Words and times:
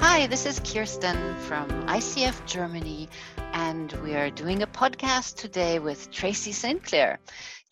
Hi, 0.00 0.28
this 0.28 0.46
is 0.46 0.60
Kirsten 0.60 1.34
from 1.40 1.68
ICF 1.86 2.46
Germany, 2.46 3.08
and 3.52 3.92
we 4.04 4.14
are 4.14 4.30
doing 4.30 4.62
a 4.62 4.66
podcast 4.66 5.34
today 5.34 5.80
with 5.80 6.10
Tracy 6.12 6.52
Sinclair. 6.52 7.18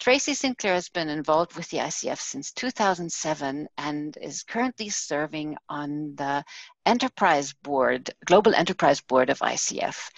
Tracy 0.00 0.34
Sinclair 0.34 0.74
has 0.74 0.88
been 0.88 1.08
involved 1.08 1.54
with 1.54 1.68
the 1.70 1.78
ICF 1.78 2.18
since 2.18 2.50
2007 2.50 3.68
and 3.78 4.18
is 4.20 4.42
currently 4.42 4.88
serving 4.88 5.56
on 5.68 6.16
the 6.16 6.44
Enterprise 6.84 7.52
Board, 7.52 8.10
Global 8.24 8.56
Enterprise 8.56 9.00
Board 9.00 9.30
of 9.30 9.38
ICF. 9.38 10.10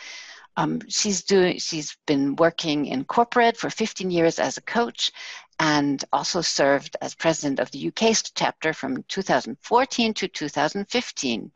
Um, 0.57 0.81
she's 0.89 1.23
doing. 1.25 1.59
She's 1.59 1.97
been 2.07 2.37
working 2.37 2.87
in 2.87 3.05
corporate 3.05 3.57
for 3.57 3.71
15 3.71 4.11
years 4.11 4.39
as 4.39 4.57
a 4.57 4.63
coach, 4.63 5.13
and 5.61 6.05
also 6.13 6.41
served 6.41 6.97
as 7.03 7.15
president 7.15 7.61
of 7.61 7.71
the 7.71 7.89
UK 7.89 8.17
chapter 8.35 8.73
from 8.73 9.03
2014 9.05 10.15
to 10.15 10.29
2015. 10.29 11.53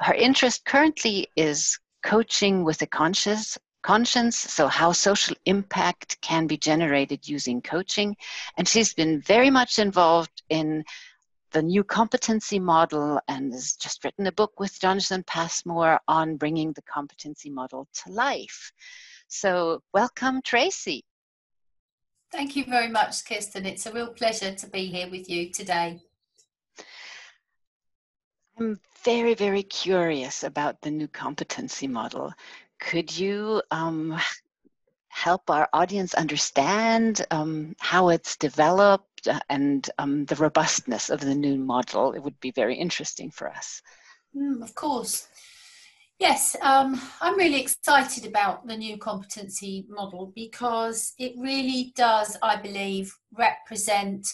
Her 0.00 0.14
interest 0.14 0.64
currently 0.64 1.28
is 1.36 1.78
coaching 2.04 2.64
with 2.64 2.82
a 2.82 2.86
conscious 2.86 3.58
conscience, 3.82 4.36
so 4.36 4.66
how 4.66 4.92
social 4.92 5.36
impact 5.46 6.20
can 6.20 6.46
be 6.46 6.56
generated 6.56 7.28
using 7.28 7.62
coaching. 7.62 8.16
And 8.56 8.68
she's 8.68 8.92
been 8.92 9.20
very 9.20 9.48
much 9.48 9.78
involved 9.78 10.42
in 10.48 10.84
the 11.52 11.62
new 11.62 11.84
competency 11.84 12.58
model 12.58 13.20
and 13.28 13.52
has 13.52 13.74
just 13.74 14.04
written 14.04 14.26
a 14.26 14.32
book 14.32 14.58
with 14.58 14.80
Jonathan 14.80 15.22
Passmore 15.24 16.00
on 16.08 16.36
bringing 16.36 16.72
the 16.72 16.82
competency 16.82 17.48
model 17.48 17.88
to 17.94 18.12
life. 18.12 18.72
So, 19.28 19.82
welcome, 19.94 20.42
Tracy. 20.42 21.04
Thank 22.32 22.56
you 22.56 22.64
very 22.64 22.88
much, 22.88 23.24
Kirsten. 23.24 23.66
It's 23.66 23.86
a 23.86 23.92
real 23.92 24.08
pleasure 24.08 24.52
to 24.52 24.66
be 24.66 24.86
here 24.86 25.08
with 25.08 25.30
you 25.30 25.50
today. 25.50 26.00
I'm 28.58 28.80
very, 29.04 29.34
very 29.34 29.62
curious 29.62 30.42
about 30.42 30.80
the 30.80 30.90
new 30.90 31.08
competency 31.08 31.86
model. 31.86 32.32
Could 32.80 33.16
you 33.16 33.62
um, 33.70 34.18
help 35.08 35.50
our 35.50 35.68
audience 35.74 36.14
understand 36.14 37.24
um, 37.30 37.76
how 37.80 38.08
it's 38.08 38.36
developed 38.36 39.28
uh, 39.28 39.40
and 39.50 39.88
um, 39.98 40.24
the 40.24 40.36
robustness 40.36 41.10
of 41.10 41.20
the 41.20 41.34
new 41.34 41.56
model? 41.56 42.12
It 42.12 42.22
would 42.22 42.38
be 42.40 42.50
very 42.50 42.76
interesting 42.76 43.30
for 43.30 43.48
us. 43.48 43.82
Mm, 44.34 44.62
of 44.62 44.74
course. 44.74 45.28
Yes, 46.18 46.56
um, 46.62 46.98
I'm 47.20 47.36
really 47.36 47.60
excited 47.60 48.24
about 48.24 48.66
the 48.66 48.76
new 48.76 48.96
competency 48.96 49.84
model 49.90 50.32
because 50.34 51.12
it 51.18 51.34
really 51.36 51.92
does, 51.94 52.38
I 52.42 52.56
believe, 52.56 53.14
represent 53.36 54.26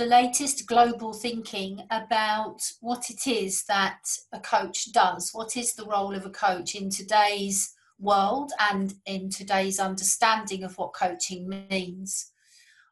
the 0.00 0.06
latest 0.06 0.66
global 0.66 1.12
thinking 1.12 1.82
about 1.90 2.62
what 2.80 3.10
it 3.10 3.26
is 3.26 3.64
that 3.64 4.00
a 4.32 4.40
coach 4.40 4.90
does. 4.92 5.28
What 5.34 5.58
is 5.58 5.74
the 5.74 5.84
role 5.84 6.14
of 6.14 6.24
a 6.24 6.30
coach 6.30 6.74
in 6.74 6.88
today's 6.88 7.74
world 7.98 8.50
and 8.58 8.94
in 9.04 9.28
today's 9.28 9.78
understanding 9.78 10.64
of 10.64 10.78
what 10.78 10.94
coaching 10.94 11.66
means? 11.68 12.32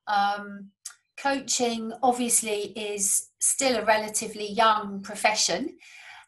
Um, 0.06 0.68
coaching 1.16 1.94
obviously 2.02 2.72
is 2.76 3.28
still 3.40 3.78
a 3.78 3.86
relatively 3.86 4.52
young 4.52 5.00
profession 5.00 5.78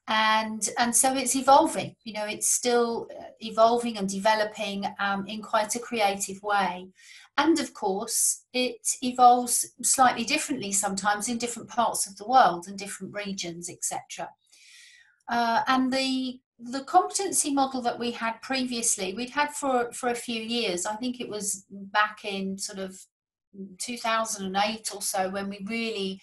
and 0.09 0.71
and 0.79 0.97
so 0.97 1.15
it's 1.15 1.37
evolving 1.37 1.95
you 2.03 2.13
know 2.13 2.25
it's 2.25 2.49
still 2.49 3.07
uh, 3.17 3.25
evolving 3.41 3.97
and 3.97 4.09
developing 4.09 4.85
um, 4.99 5.25
in 5.29 5.41
quite 5.41 5.77
a 5.77 5.79
creative 5.79 6.43
way 6.43 6.89
and 7.39 7.59
of 7.59 7.73
course 7.75 8.45
it 8.53 8.87
evolves 9.03 9.71
slightly 9.83 10.25
differently 10.25 10.73
sometimes 10.73 11.29
in 11.29 11.39
different 11.39 11.69
parts 11.69 12.07
of 12.07 12.17
the 12.17 12.27
world 12.27 12.67
and 12.67 12.79
different 12.79 13.13
regions 13.15 13.71
etc 13.71 14.29
uh, 15.29 15.63
and 15.67 15.93
the 15.93 16.41
the 16.59 16.85
competency 16.85 17.55
model 17.55 17.81
that 17.81 17.99
we 17.99 18.11
had 18.11 18.41
previously 18.43 19.15
we'd 19.15 19.31
had 19.31 19.51
for 19.51 19.91
for 19.93 20.11
a 20.11 20.15
few 20.15 20.43
years 20.43 20.85
i 20.85 20.95
think 20.97 21.21
it 21.21 21.29
was 21.29 21.65
back 21.71 22.25
in 22.25 22.59
sort 22.59 22.79
of 22.79 22.99
2008 23.79 24.91
or 24.95 25.03
so 25.03 25.29
when 25.31 25.49
we 25.49 25.65
really 25.69 26.21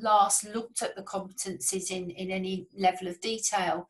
last 0.00 0.44
looked 0.44 0.82
at 0.82 0.96
the 0.96 1.02
competencies 1.02 1.90
in, 1.90 2.10
in 2.10 2.30
any 2.30 2.66
level 2.76 3.08
of 3.08 3.20
detail. 3.20 3.88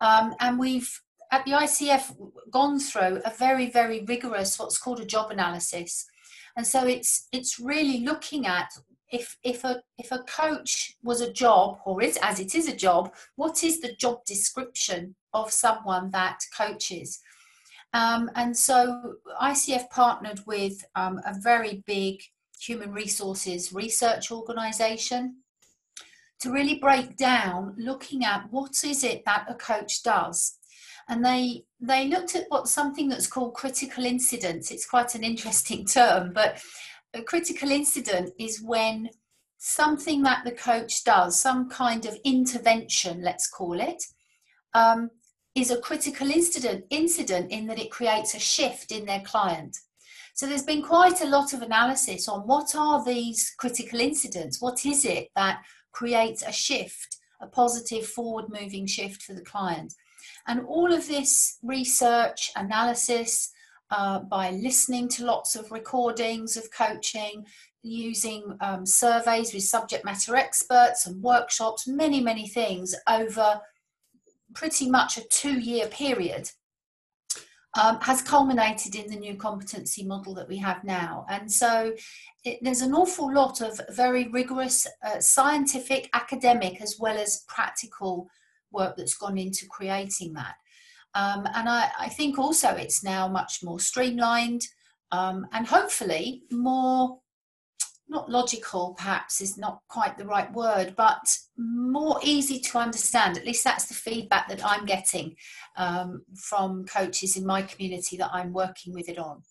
Um, 0.00 0.34
and 0.40 0.58
we've, 0.58 0.90
at 1.30 1.44
the 1.44 1.52
ICF, 1.52 2.14
gone 2.50 2.78
through 2.78 3.20
a 3.24 3.32
very, 3.36 3.70
very 3.70 4.04
rigorous, 4.04 4.58
what's 4.58 4.78
called 4.78 5.00
a 5.00 5.04
job 5.04 5.30
analysis. 5.30 6.06
And 6.56 6.66
so 6.66 6.86
it's, 6.86 7.28
it's 7.32 7.60
really 7.60 8.00
looking 8.00 8.46
at 8.46 8.70
if, 9.10 9.36
if, 9.42 9.64
a, 9.64 9.82
if 9.96 10.12
a 10.12 10.22
coach 10.24 10.96
was 11.02 11.20
a 11.20 11.32
job, 11.32 11.78
or 11.84 12.02
is, 12.02 12.18
as 12.22 12.40
it 12.40 12.54
is 12.54 12.68
a 12.68 12.76
job, 12.76 13.14
what 13.36 13.62
is 13.64 13.80
the 13.80 13.94
job 13.94 14.24
description 14.26 15.14
of 15.32 15.52
someone 15.52 16.10
that 16.10 16.40
coaches? 16.56 17.20
Um, 17.94 18.30
and 18.34 18.56
so 18.56 19.14
ICF 19.40 19.88
partnered 19.90 20.40
with 20.46 20.84
um, 20.94 21.20
a 21.24 21.34
very 21.40 21.82
big 21.86 22.20
human 22.60 22.92
resources 22.92 23.72
research 23.72 24.30
organization 24.30 25.36
to 26.40 26.50
really 26.50 26.78
break 26.78 27.16
down 27.16 27.74
looking 27.78 28.24
at 28.24 28.50
what 28.50 28.84
is 28.84 29.04
it 29.04 29.24
that 29.24 29.46
a 29.48 29.54
coach 29.54 30.02
does 30.02 30.57
and 31.08 31.24
they 31.24 31.64
they 31.80 32.08
looked 32.08 32.34
at 32.34 32.46
what 32.48 32.68
something 32.68 33.08
that's 33.08 33.26
called 33.26 33.54
critical 33.54 34.04
incidents 34.04 34.70
it's 34.70 34.86
quite 34.86 35.14
an 35.14 35.24
interesting 35.24 35.84
term 35.98 36.32
but 36.32 36.60
a 37.14 37.22
critical 37.22 37.70
incident 37.70 38.30
is 38.38 38.62
when 38.62 39.08
something 39.58 40.22
that 40.22 40.44
the 40.44 40.52
coach 40.52 41.02
does 41.04 41.40
some 41.40 41.68
kind 41.68 42.06
of 42.06 42.16
intervention 42.24 43.22
let's 43.22 43.48
call 43.48 43.80
it 43.80 44.02
um, 44.74 45.10
is 45.54 45.70
a 45.70 45.80
critical 45.80 46.30
incident 46.30 46.84
incident 46.90 47.50
in 47.50 47.66
that 47.66 47.78
it 47.78 47.90
creates 47.90 48.34
a 48.34 48.38
shift 48.38 48.92
in 48.92 49.04
their 49.06 49.20
client 49.20 49.76
so 50.38 50.46
there's 50.46 50.62
been 50.62 50.82
quite 50.82 51.20
a 51.20 51.26
lot 51.26 51.52
of 51.52 51.62
analysis 51.62 52.28
on 52.28 52.46
what 52.46 52.76
are 52.76 53.04
these 53.04 53.52
critical 53.58 53.98
incidents? 53.98 54.62
What 54.62 54.86
is 54.86 55.04
it 55.04 55.30
that 55.34 55.64
creates 55.90 56.44
a 56.44 56.52
shift, 56.52 57.16
a 57.42 57.48
positive 57.48 58.06
forward 58.06 58.44
moving 58.48 58.86
shift 58.86 59.20
for 59.20 59.34
the 59.34 59.44
client? 59.44 59.94
And 60.48 60.62
all 60.66 60.92
of 60.92 61.06
this 61.06 61.58
research, 61.62 62.50
analysis, 62.56 63.52
uh, 63.90 64.20
by 64.20 64.50
listening 64.50 65.08
to 65.08 65.24
lots 65.24 65.56
of 65.56 65.70
recordings 65.70 66.56
of 66.56 66.70
coaching, 66.72 67.46
using 67.82 68.56
um, 68.60 68.84
surveys 68.84 69.54
with 69.54 69.62
subject 69.62 70.04
matter 70.04 70.36
experts 70.36 71.06
and 71.06 71.22
workshops, 71.22 71.86
many, 71.86 72.20
many 72.20 72.48
things 72.48 72.94
over 73.08 73.60
pretty 74.54 74.90
much 74.90 75.16
a 75.16 75.28
two 75.28 75.58
year 75.58 75.86
period 75.86 76.50
um, 77.78 78.00
has 78.00 78.22
culminated 78.22 78.94
in 78.94 79.08
the 79.08 79.16
new 79.16 79.36
competency 79.36 80.04
model 80.04 80.34
that 80.34 80.48
we 80.48 80.56
have 80.56 80.82
now. 80.84 81.26
And 81.28 81.50
so 81.50 81.92
it, 82.44 82.58
there's 82.62 82.80
an 82.80 82.94
awful 82.94 83.32
lot 83.32 83.60
of 83.60 83.80
very 83.90 84.28
rigorous 84.28 84.86
uh, 85.04 85.20
scientific, 85.20 86.08
academic, 86.14 86.80
as 86.80 86.96
well 86.98 87.16
as 87.16 87.44
practical 87.46 88.28
work 88.70 88.96
that's 88.96 89.16
gone 89.16 89.38
into 89.38 89.66
creating 89.68 90.32
that. 90.34 90.54
Um, 91.14 91.46
and 91.54 91.68
I, 91.68 91.90
I, 91.98 92.08
think 92.10 92.38
also 92.38 92.68
it's 92.70 93.02
now 93.02 93.28
much 93.28 93.60
more 93.62 93.80
streamlined 93.80 94.62
um, 95.10 95.46
and 95.52 95.66
hopefully 95.66 96.42
more 96.50 97.18
not 98.10 98.30
logical 98.30 98.94
perhaps 98.96 99.40
is 99.40 99.58
not 99.58 99.80
quite 99.88 100.16
the 100.16 100.24
right 100.24 100.52
word 100.52 100.94
but 100.96 101.36
more 101.56 102.18
easy 102.22 102.58
to 102.58 102.78
understand 102.78 103.36
at 103.36 103.46
least 103.46 103.64
that's 103.64 103.86
the 103.86 103.94
feedback 103.94 104.48
that 104.48 104.64
i'm 104.64 104.86
getting 104.86 105.34
um, 105.76 106.22
from 106.34 106.84
coaches 106.86 107.36
in 107.36 107.44
my 107.44 107.62
community 107.62 108.16
that 108.16 108.30
i'm 108.32 108.52
working 108.52 108.94
with 108.94 109.08
it 109.08 109.18
on 109.18 109.42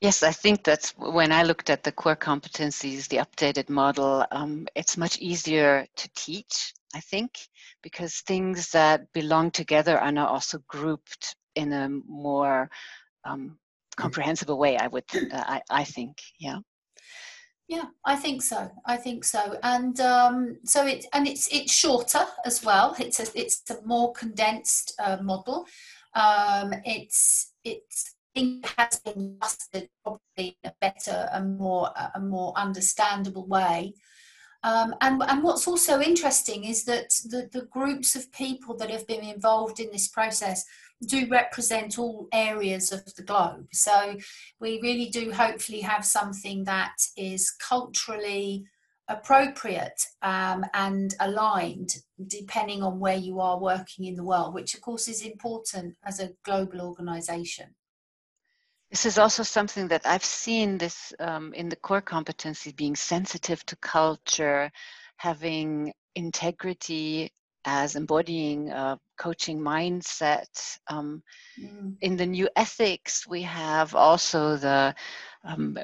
Yes, 0.00 0.22
I 0.22 0.32
think 0.32 0.64
that's 0.64 0.96
when 0.96 1.30
I 1.30 1.42
looked 1.42 1.68
at 1.68 1.82
the 1.82 1.92
core 1.92 2.16
competencies, 2.16 3.06
the 3.08 3.18
updated 3.18 3.68
model, 3.68 4.24
um, 4.30 4.66
it's 4.74 4.96
much 4.96 5.18
easier 5.18 5.86
to 5.96 6.10
teach, 6.14 6.72
I 6.94 7.00
think, 7.00 7.32
because 7.82 8.16
things 8.26 8.70
that 8.70 9.12
belong 9.12 9.50
together 9.50 9.98
are 9.98 10.12
now 10.12 10.26
also 10.26 10.58
grouped 10.66 11.36
in 11.54 11.72
a 11.72 11.88
more 12.06 12.70
um, 13.24 13.58
comprehensible 13.96 14.58
way 14.58 14.76
i 14.78 14.86
would 14.86 15.04
uh, 15.14 15.44
I, 15.46 15.62
I 15.70 15.84
think 15.84 16.16
yeah. 16.38 16.58
Yeah 17.68 17.86
i 18.04 18.16
think 18.16 18.42
so 18.42 18.70
i 18.86 18.96
think 18.96 19.24
so 19.24 19.58
and 19.62 20.00
um, 20.00 20.56
so 20.64 20.86
it 20.86 21.06
and 21.12 21.28
it's 21.28 21.52
it's 21.52 21.72
shorter 21.72 22.24
as 22.44 22.64
well 22.64 22.96
it's 22.98 23.20
a 23.20 23.26
it's 23.34 23.62
a 23.70 23.78
more 23.84 24.12
condensed 24.12 24.94
uh, 25.04 25.18
model 25.22 25.66
um, 26.14 26.74
it's 26.84 27.52
it's 27.64 28.16
it 28.34 28.64
has 28.78 29.00
been 29.00 29.36
mastered 29.40 29.88
probably 30.02 30.56
in 30.62 30.70
a 30.70 30.74
better 30.80 31.28
and 31.32 31.58
more 31.58 31.90
a 32.14 32.20
more 32.20 32.52
understandable 32.56 33.46
way 33.46 33.92
um, 34.62 34.94
and, 35.00 35.22
and 35.22 35.42
what's 35.42 35.66
also 35.66 36.00
interesting 36.00 36.64
is 36.64 36.84
that 36.84 37.10
the, 37.24 37.48
the 37.52 37.66
groups 37.66 38.14
of 38.14 38.30
people 38.32 38.76
that 38.76 38.90
have 38.90 39.06
been 39.06 39.24
involved 39.24 39.80
in 39.80 39.90
this 39.90 40.08
process 40.08 40.64
do 41.06 41.26
represent 41.28 41.98
all 41.98 42.28
areas 42.32 42.92
of 42.92 43.02
the 43.14 43.22
globe. 43.22 43.66
So 43.72 44.16
we 44.60 44.80
really 44.82 45.08
do 45.08 45.32
hopefully 45.32 45.80
have 45.80 46.04
something 46.04 46.64
that 46.64 46.96
is 47.16 47.50
culturally 47.52 48.66
appropriate 49.08 50.00
um, 50.22 50.64
and 50.74 51.14
aligned 51.20 51.96
depending 52.26 52.82
on 52.82 53.00
where 53.00 53.16
you 53.16 53.40
are 53.40 53.58
working 53.58 54.04
in 54.04 54.14
the 54.14 54.22
world, 54.22 54.54
which 54.54 54.74
of 54.74 54.82
course 54.82 55.08
is 55.08 55.22
important 55.22 55.96
as 56.04 56.20
a 56.20 56.32
global 56.44 56.82
organization. 56.82 57.74
This 58.90 59.06
is 59.06 59.18
also 59.18 59.42
something 59.42 59.88
that 59.88 60.04
I've 60.04 60.24
seen 60.24 60.78
this 60.78 61.12
um, 61.20 61.54
in 61.54 61.68
the 61.68 61.76
core 61.76 62.00
competency 62.00 62.72
being 62.72 62.96
sensitive 62.96 63.64
to 63.66 63.76
culture, 63.76 64.70
having 65.16 65.92
integrity 66.16 67.32
as 67.64 67.94
embodying 67.94 68.70
a 68.70 68.98
coaching 69.16 69.60
mindset. 69.60 70.78
Um, 70.88 71.22
mm. 71.60 71.94
In 72.00 72.16
the 72.16 72.26
new 72.26 72.48
ethics, 72.56 73.26
we 73.28 73.42
have 73.42 73.94
also 73.94 74.56
the 74.56 74.94
um, 75.44 75.78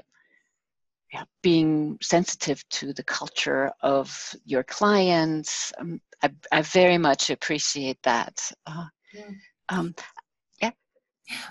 yeah, 1.12 1.24
being 1.42 1.98
sensitive 2.02 2.68
to 2.70 2.92
the 2.92 3.04
culture 3.04 3.70
of 3.80 4.34
your 4.44 4.64
clients. 4.64 5.72
Um, 5.78 6.00
I, 6.22 6.30
I, 6.50 6.62
very 6.62 6.98
much 6.98 7.30
appreciate 7.30 7.98
that. 8.02 8.50
Uh, 8.66 8.86
yeah. 9.14 9.30
Um. 9.68 9.94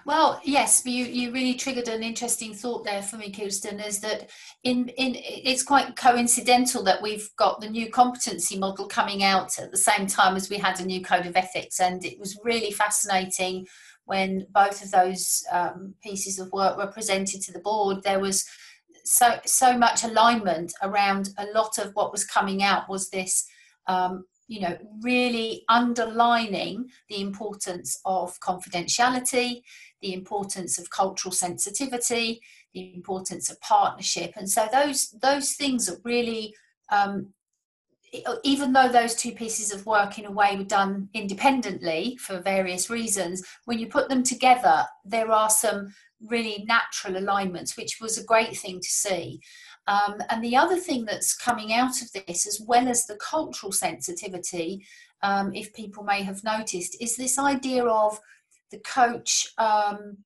Well, 0.05 0.39
yes, 0.43 0.83
you, 0.85 1.05
you 1.05 1.31
really 1.31 1.55
triggered 1.55 1.89
an 1.89 2.01
interesting 2.01 2.53
thought 2.53 2.85
there 2.85 3.01
for 3.01 3.17
me, 3.17 3.31
Kirsten, 3.31 3.79
is 3.79 3.99
that 3.99 4.29
in, 4.63 4.87
in 4.89 5.15
it's 5.17 5.63
quite 5.63 5.95
coincidental 5.95 6.81
that 6.83 7.01
we've 7.01 7.29
got 7.35 7.59
the 7.59 7.69
new 7.69 7.89
competency 7.89 8.57
model 8.57 8.87
coming 8.87 9.23
out 9.23 9.59
at 9.59 9.71
the 9.71 9.77
same 9.77 10.07
time 10.07 10.35
as 10.35 10.49
we 10.49 10.57
had 10.57 10.79
a 10.79 10.85
new 10.85 11.01
code 11.01 11.25
of 11.25 11.35
ethics. 11.35 11.81
And 11.81 12.05
it 12.05 12.17
was 12.19 12.39
really 12.43 12.71
fascinating 12.71 13.67
when 14.05 14.45
both 14.51 14.83
of 14.83 14.91
those 14.91 15.43
um, 15.51 15.93
pieces 16.01 16.39
of 16.39 16.51
work 16.53 16.77
were 16.77 16.87
presented 16.87 17.41
to 17.41 17.51
the 17.51 17.59
board. 17.59 18.03
There 18.03 18.19
was 18.19 18.45
so 19.03 19.39
so 19.45 19.77
much 19.77 20.03
alignment 20.03 20.73
around 20.81 21.29
a 21.37 21.45
lot 21.53 21.77
of 21.77 21.91
what 21.93 22.11
was 22.11 22.25
coming 22.25 22.63
out 22.63 22.89
was 22.89 23.09
this 23.09 23.45
um, 23.87 24.25
you 24.47 24.61
know 24.61 24.77
really 25.01 25.63
underlining 25.69 26.89
the 27.09 27.21
importance 27.21 27.99
of 28.05 28.39
confidentiality 28.39 29.61
the 30.01 30.13
importance 30.13 30.77
of 30.77 30.89
cultural 30.89 31.31
sensitivity 31.31 32.41
the 32.73 32.93
importance 32.93 33.49
of 33.49 33.59
partnership 33.61 34.33
and 34.35 34.49
so 34.49 34.67
those 34.71 35.11
those 35.21 35.53
things 35.53 35.89
are 35.89 35.97
really 36.03 36.53
um, 36.91 37.27
even 38.43 38.71
though 38.71 38.87
those 38.87 39.15
two 39.15 39.31
pieces 39.31 39.73
of 39.73 39.85
work 39.85 40.17
in 40.17 40.25
a 40.25 40.31
way 40.31 40.55
were 40.55 40.63
done 40.63 41.09
independently 41.13 42.15
for 42.17 42.39
various 42.39 42.89
reasons 42.89 43.43
when 43.65 43.79
you 43.79 43.87
put 43.87 44.07
them 44.09 44.23
together 44.23 44.85
there 45.03 45.31
are 45.31 45.49
some 45.49 45.91
really 46.21 46.65
natural 46.67 47.17
alignments, 47.17 47.77
which 47.77 47.99
was 47.99 48.17
a 48.17 48.23
great 48.23 48.57
thing 48.57 48.79
to 48.79 48.89
see. 48.89 49.39
Um, 49.87 50.15
and 50.29 50.43
the 50.43 50.55
other 50.55 50.77
thing 50.77 51.05
that's 51.05 51.35
coming 51.35 51.73
out 51.73 52.01
of 52.01 52.11
this, 52.11 52.47
as 52.47 52.59
well 52.65 52.87
as 52.87 53.05
the 53.05 53.17
cultural 53.17 53.71
sensitivity, 53.71 54.85
um, 55.21 55.53
if 55.53 55.73
people 55.73 56.03
may 56.03 56.23
have 56.23 56.43
noticed, 56.43 56.97
is 56.99 57.15
this 57.15 57.37
idea 57.37 57.85
of 57.85 58.19
the 58.71 58.79
coach 58.79 59.47
um, 59.57 60.17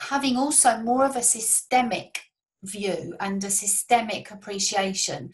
having 0.00 0.36
also 0.36 0.78
more 0.78 1.04
of 1.04 1.16
a 1.16 1.22
systemic 1.22 2.22
view 2.62 3.14
and 3.20 3.42
a 3.44 3.50
systemic 3.50 4.30
appreciation. 4.30 5.30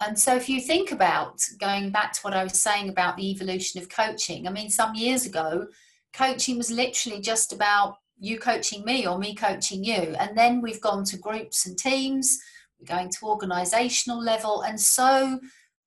And 0.00 0.18
so, 0.18 0.36
if 0.36 0.48
you 0.48 0.60
think 0.60 0.92
about 0.92 1.40
going 1.58 1.90
back 1.90 2.12
to 2.14 2.20
what 2.20 2.34
I 2.34 2.44
was 2.44 2.60
saying 2.60 2.88
about 2.88 3.16
the 3.16 3.30
evolution 3.30 3.80
of 3.80 3.88
coaching, 3.88 4.46
I 4.46 4.50
mean, 4.50 4.70
some 4.70 4.94
years 4.94 5.26
ago, 5.26 5.66
coaching 6.12 6.56
was 6.56 6.70
literally 6.70 7.20
just 7.20 7.52
about 7.52 7.96
you 8.20 8.38
coaching 8.38 8.84
me 8.84 9.06
or 9.06 9.18
me 9.18 9.34
coaching 9.34 9.82
you. 9.84 10.14
And 10.18 10.36
then 10.36 10.60
we've 10.60 10.80
gone 10.80 11.04
to 11.04 11.18
groups 11.18 11.66
and 11.66 11.76
teams, 11.76 12.38
we're 12.78 12.96
going 12.96 13.10
to 13.10 13.26
organizational 13.26 14.22
level. 14.22 14.62
And 14.62 14.80
so 14.80 15.40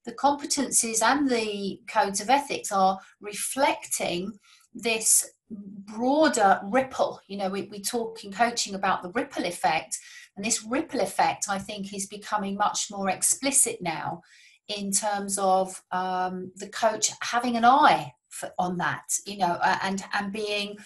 the 0.06 0.14
competencies 0.14 1.02
and 1.02 1.30
the 1.30 1.80
codes 1.88 2.22
of 2.22 2.30
ethics 2.30 2.72
are 2.72 3.00
reflecting 3.20 4.34
this 4.74 5.32
broader 5.50 6.60
ripple. 6.64 7.20
You 7.28 7.38
know, 7.38 7.50
we, 7.50 7.64
we 7.64 7.82
talk 7.82 8.24
in 8.24 8.32
coaching 8.32 8.76
about 8.76 9.04
the 9.04 9.12
ripple 9.12 9.46
effect. 9.46 9.98
And 10.36 10.46
this 10.46 10.64
ripple 10.64 11.02
effect, 11.02 11.46
I 11.50 11.60
think, 11.60 11.94
is 11.94 12.08
becoming 12.08 12.56
much 12.56 12.88
more 12.90 13.10
explicit 13.10 13.80
now 13.82 14.22
in 14.68 14.92
terms 14.92 15.38
of 15.38 15.82
um, 15.92 16.52
the 16.56 16.70
coach 16.70 17.12
having 17.22 17.58
an 17.58 17.66
eye 17.66 18.14
for, 18.30 18.50
on 18.58 18.78
that, 18.78 19.04
you 19.26 19.38
know, 19.38 19.60
and, 19.84 20.04
and 20.14 20.32
being 20.32 20.78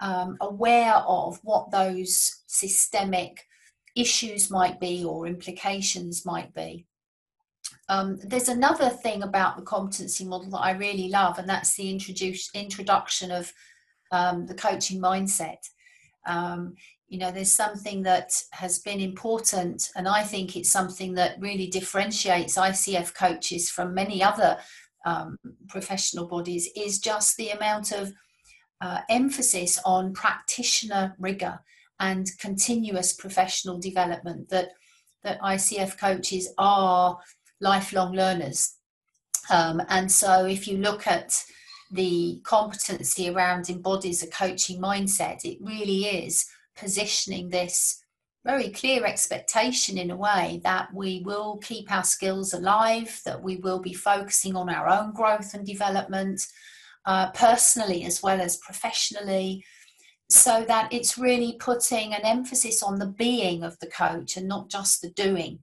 um, 0.00 0.36
aware 0.40 0.96
of 0.96 1.38
what 1.42 1.70
those 1.70 2.42
systemic 2.46 3.46
issues 3.96 4.50
might 4.50 4.80
be 4.80 5.04
or 5.04 5.26
implications 5.26 6.24
might 6.24 6.54
be. 6.54 6.86
Um, 7.88 8.18
there's 8.22 8.48
another 8.48 8.88
thing 8.88 9.22
about 9.22 9.56
the 9.56 9.62
competency 9.62 10.24
model 10.24 10.50
that 10.50 10.58
I 10.58 10.72
really 10.72 11.08
love, 11.08 11.38
and 11.38 11.48
that's 11.48 11.74
the 11.74 11.90
introduce, 11.90 12.48
introduction 12.54 13.30
of 13.30 13.52
um, 14.12 14.46
the 14.46 14.54
coaching 14.54 15.00
mindset. 15.00 15.58
Um, 16.26 16.74
you 17.08 17.18
know, 17.18 17.32
there's 17.32 17.50
something 17.50 18.02
that 18.02 18.30
has 18.52 18.78
been 18.78 19.00
important, 19.00 19.90
and 19.96 20.06
I 20.06 20.22
think 20.22 20.56
it's 20.56 20.70
something 20.70 21.14
that 21.14 21.40
really 21.40 21.66
differentiates 21.66 22.56
ICF 22.56 23.14
coaches 23.14 23.68
from 23.68 23.92
many 23.92 24.22
other 24.22 24.58
um, 25.04 25.36
professional 25.68 26.28
bodies, 26.28 26.68
is 26.76 27.00
just 27.00 27.36
the 27.36 27.50
amount 27.50 27.90
of 27.90 28.12
uh, 28.80 29.00
emphasis 29.08 29.80
on 29.84 30.12
practitioner 30.12 31.16
rigor 31.18 31.58
and 32.00 32.26
continuous 32.38 33.12
professional 33.12 33.78
development 33.78 34.48
that 34.48 34.70
that 35.22 35.40
ICF 35.40 35.98
coaches 35.98 36.48
are 36.56 37.18
lifelong 37.60 38.14
learners. 38.14 38.76
Um, 39.50 39.82
and 39.88 40.10
so 40.10 40.46
if 40.46 40.66
you 40.66 40.78
look 40.78 41.06
at 41.06 41.44
the 41.92 42.40
competency 42.42 43.28
around 43.28 43.68
embodies 43.68 44.22
a 44.22 44.28
coaching 44.28 44.80
mindset, 44.80 45.44
it 45.44 45.58
really 45.60 46.06
is 46.06 46.46
positioning 46.76 47.50
this 47.50 48.02
very 48.46 48.70
clear 48.70 49.04
expectation 49.04 49.98
in 49.98 50.10
a 50.10 50.16
way 50.16 50.60
that 50.64 50.88
we 50.94 51.22
will 51.26 51.58
keep 51.58 51.92
our 51.92 52.04
skills 52.04 52.54
alive, 52.54 53.20
that 53.26 53.42
we 53.42 53.56
will 53.56 53.80
be 53.80 53.92
focusing 53.92 54.56
on 54.56 54.70
our 54.70 54.88
own 54.88 55.12
growth 55.12 55.52
and 55.52 55.66
development, 55.66 56.40
uh, 57.04 57.30
personally 57.32 58.04
as 58.04 58.22
well 58.22 58.40
as 58.40 58.56
professionally, 58.56 59.62
so 60.30 60.64
that 60.68 60.92
it's 60.92 61.18
really 61.18 61.56
putting 61.58 62.14
an 62.14 62.22
emphasis 62.22 62.82
on 62.82 62.98
the 62.98 63.06
being 63.06 63.64
of 63.64 63.78
the 63.80 63.88
coach 63.88 64.36
and 64.36 64.46
not 64.46 64.68
just 64.68 65.02
the 65.02 65.10
doing 65.10 65.58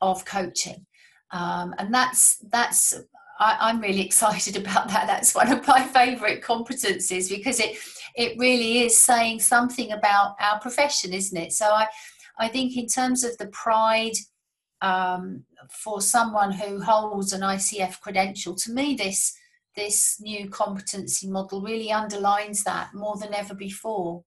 of 0.00 0.24
coaching. 0.24 0.86
Um, 1.32 1.74
and 1.78 1.92
that's 1.92 2.38
that's 2.50 2.94
I, 3.38 3.70
am 3.70 3.80
really 3.80 4.00
excited 4.06 4.56
about 4.56 4.88
that. 4.88 5.06
That's 5.06 5.34
one 5.34 5.52
of 5.52 5.66
my 5.66 5.82
favourite 5.82 6.42
competencies 6.42 7.28
because 7.28 7.60
it 7.60 7.76
it 8.16 8.38
really 8.38 8.80
is 8.80 8.96
saying 8.96 9.40
something 9.40 9.92
about 9.92 10.34
our 10.40 10.58
profession, 10.60 11.12
isn't 11.12 11.36
it? 11.36 11.52
So 11.52 11.66
I 11.66 11.86
I 12.38 12.48
think 12.48 12.76
in 12.76 12.86
terms 12.86 13.22
of 13.22 13.36
the 13.36 13.48
pride 13.48 14.14
um, 14.80 15.44
for 15.68 16.00
someone 16.00 16.52
who 16.52 16.80
holds 16.80 17.34
an 17.34 17.42
ICF 17.42 18.00
credential, 18.00 18.54
to 18.54 18.72
me 18.72 18.94
this 18.94 19.36
this 19.76 20.20
new 20.20 20.48
competency 20.48 21.28
model 21.28 21.62
really 21.62 21.92
underlines 21.92 22.64
that 22.64 22.94
more 22.94 23.16
than 23.16 23.34
ever 23.34 23.54
before. 23.54 24.24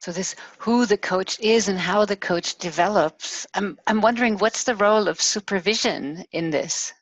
So 0.00 0.12
this 0.12 0.34
who 0.58 0.86
the 0.86 0.96
coach 0.96 1.38
is 1.40 1.68
and 1.68 1.78
how 1.78 2.06
the 2.06 2.16
coach 2.16 2.56
develops. 2.56 3.46
I'm 3.54 3.78
I'm 3.86 4.00
wondering 4.00 4.38
what's 4.38 4.64
the 4.64 4.76
role 4.76 5.08
of 5.08 5.20
supervision 5.20 6.24
in 6.32 6.50
this? 6.50 6.92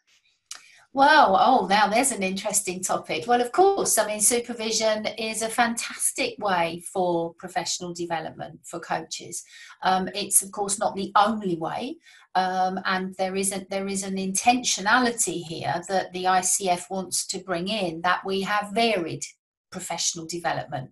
Well, 0.95 1.37
oh, 1.39 1.67
now 1.67 1.87
there's 1.87 2.13
an 2.13 2.23
interesting 2.23 2.83
topic. 2.83 3.27
Well, 3.27 3.43
of 3.43 3.53
course, 3.53 3.99
I 3.99 4.07
mean, 4.07 4.21
supervision 4.21 5.07
is 5.19 5.43
a 5.43 5.49
fantastic 5.49 6.35
way 6.39 6.83
for 6.93 7.35
professional 7.35 7.93
development 7.93 8.61
for 8.65 8.81
coaches. 8.81 9.45
Um, 9.83 10.09
it's, 10.15 10.43
of 10.43 10.51
course, 10.51 10.79
not 10.79 10.97
the 10.97 11.13
only 11.15 11.57
way, 11.57 11.99
um, 12.35 12.81
and 12.85 13.15
there 13.17 13.37
is 13.37 13.53
a, 13.53 13.67
there 13.71 13.89
is 13.89 14.03
an 14.03 14.17
intentionality 14.17 15.43
here 15.43 15.83
that 15.89 16.13
the 16.13 16.25
ICF 16.25 16.91
wants 16.91 17.27
to 17.29 17.39
bring 17.39 17.69
in 17.69 18.03
that 18.03 18.25
we 18.25 18.43
have 18.43 18.73
varied 18.73 19.23
professional 19.71 20.27
development. 20.27 20.91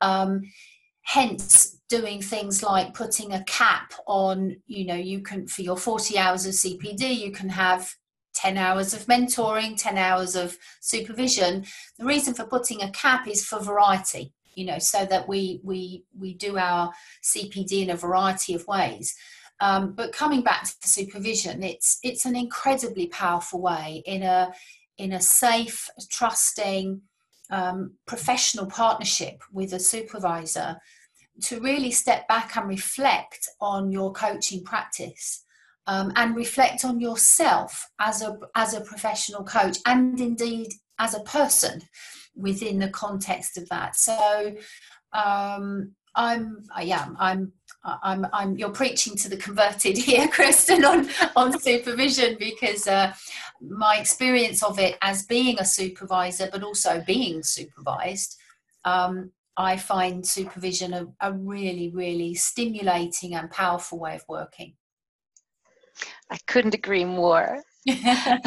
Um, 0.00 0.42
hence 1.06 1.78
doing 1.88 2.20
things 2.20 2.64
like 2.64 2.92
putting 2.92 3.32
a 3.32 3.44
cap 3.44 3.92
on 4.08 4.56
you 4.66 4.84
know 4.84 4.96
you 4.96 5.20
can 5.20 5.46
for 5.46 5.62
your 5.62 5.76
40 5.76 6.18
hours 6.18 6.46
of 6.46 6.52
cpd 6.52 7.16
you 7.16 7.30
can 7.30 7.48
have 7.48 7.94
10 8.34 8.58
hours 8.58 8.92
of 8.92 9.06
mentoring 9.06 9.80
10 9.80 9.96
hours 9.96 10.34
of 10.34 10.58
supervision 10.80 11.64
the 11.98 12.04
reason 12.04 12.34
for 12.34 12.44
putting 12.44 12.82
a 12.82 12.90
cap 12.90 13.28
is 13.28 13.44
for 13.44 13.60
variety 13.60 14.32
you 14.56 14.66
know 14.66 14.80
so 14.80 15.06
that 15.06 15.28
we 15.28 15.60
we 15.62 16.04
we 16.18 16.34
do 16.34 16.58
our 16.58 16.92
cpd 17.22 17.84
in 17.84 17.90
a 17.90 17.96
variety 17.96 18.52
of 18.54 18.66
ways 18.66 19.14
um, 19.60 19.92
but 19.92 20.12
coming 20.12 20.42
back 20.42 20.64
to 20.64 20.88
supervision, 20.88 21.62
it's 21.62 21.98
it's 22.02 22.24
an 22.26 22.36
incredibly 22.36 23.06
powerful 23.08 23.60
way 23.60 24.02
in 24.06 24.22
a 24.22 24.52
in 24.98 25.12
a 25.12 25.20
safe, 25.20 25.88
trusting, 26.10 27.00
um, 27.50 27.92
professional 28.06 28.66
partnership 28.66 29.42
with 29.52 29.72
a 29.72 29.80
supervisor 29.80 30.78
to 31.42 31.60
really 31.60 31.90
step 31.90 32.26
back 32.28 32.56
and 32.56 32.68
reflect 32.68 33.48
on 33.60 33.92
your 33.92 34.12
coaching 34.12 34.64
practice 34.64 35.44
um, 35.86 36.12
and 36.16 36.34
reflect 36.34 36.84
on 36.84 37.00
yourself 37.00 37.88
as 37.98 38.22
a 38.22 38.38
as 38.54 38.74
a 38.74 38.80
professional 38.80 39.44
coach 39.44 39.78
and 39.86 40.20
indeed 40.20 40.68
as 40.98 41.14
a 41.14 41.20
person 41.20 41.80
within 42.34 42.78
the 42.78 42.88
context 42.88 43.56
of 43.56 43.68
that. 43.68 43.96
So 43.96 44.54
um, 45.12 45.92
I'm 46.14 46.64
I'm 47.18 47.52
I'm, 48.02 48.26
I'm 48.32 48.58
you're 48.58 48.70
preaching 48.70 49.16
to 49.16 49.28
the 49.28 49.36
converted 49.36 49.96
here, 50.08 50.28
Kristen, 50.28 50.84
on 50.84 51.08
on 51.36 51.58
supervision 51.58 52.36
because 52.38 52.86
uh, 52.86 53.12
my 53.60 53.98
experience 53.98 54.62
of 54.62 54.78
it 54.78 54.96
as 55.02 55.24
being 55.24 55.58
a 55.58 55.64
supervisor, 55.64 56.48
but 56.50 56.62
also 56.62 57.02
being 57.06 57.42
supervised, 57.42 58.36
um, 58.84 59.30
I 59.56 59.76
find 59.76 60.26
supervision 60.26 60.92
a, 60.92 61.06
a 61.20 61.32
really, 61.32 61.90
really 61.90 62.34
stimulating 62.34 63.34
and 63.34 63.50
powerful 63.50 63.98
way 63.98 64.16
of 64.16 64.24
working. 64.28 64.74
I 66.30 66.38
couldn't 66.46 66.74
agree 66.74 67.04
more. 67.04 67.62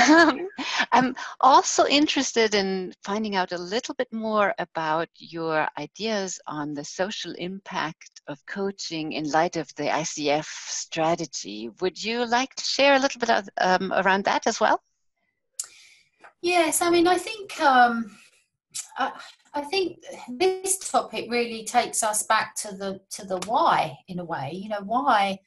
Um, 0.09 0.47
I'm 0.91 1.15
also 1.39 1.85
interested 1.85 2.53
in 2.53 2.93
finding 3.03 3.35
out 3.35 3.51
a 3.51 3.57
little 3.57 3.95
bit 3.95 4.11
more 4.11 4.53
about 4.59 5.07
your 5.15 5.67
ideas 5.77 6.39
on 6.47 6.73
the 6.73 6.83
social 6.83 7.33
impact 7.33 8.21
of 8.27 8.45
coaching 8.45 9.13
in 9.13 9.29
light 9.31 9.55
of 9.55 9.73
the 9.75 9.83
ICF 9.83 10.45
strategy. 10.45 11.69
Would 11.79 12.03
you 12.03 12.25
like 12.25 12.53
to 12.55 12.63
share 12.63 12.95
a 12.95 12.99
little 12.99 13.19
bit 13.19 13.29
of, 13.29 13.49
um, 13.59 13.93
around 13.93 14.25
that 14.25 14.45
as 14.45 14.59
well? 14.59 14.81
Yes, 16.41 16.81
I 16.81 16.89
mean, 16.89 17.07
I 17.07 17.17
think 17.17 17.59
um, 17.61 18.17
I, 18.97 19.11
I 19.53 19.61
think 19.61 20.03
this 20.29 20.77
topic 20.77 21.29
really 21.29 21.63
takes 21.65 22.03
us 22.03 22.23
back 22.23 22.55
to 22.57 22.75
the 22.75 23.01
to 23.11 23.25
the 23.25 23.39
why 23.45 23.97
in 24.07 24.19
a 24.19 24.23
way. 24.23 24.51
You 24.53 24.69
know, 24.69 24.81
why 24.83 25.39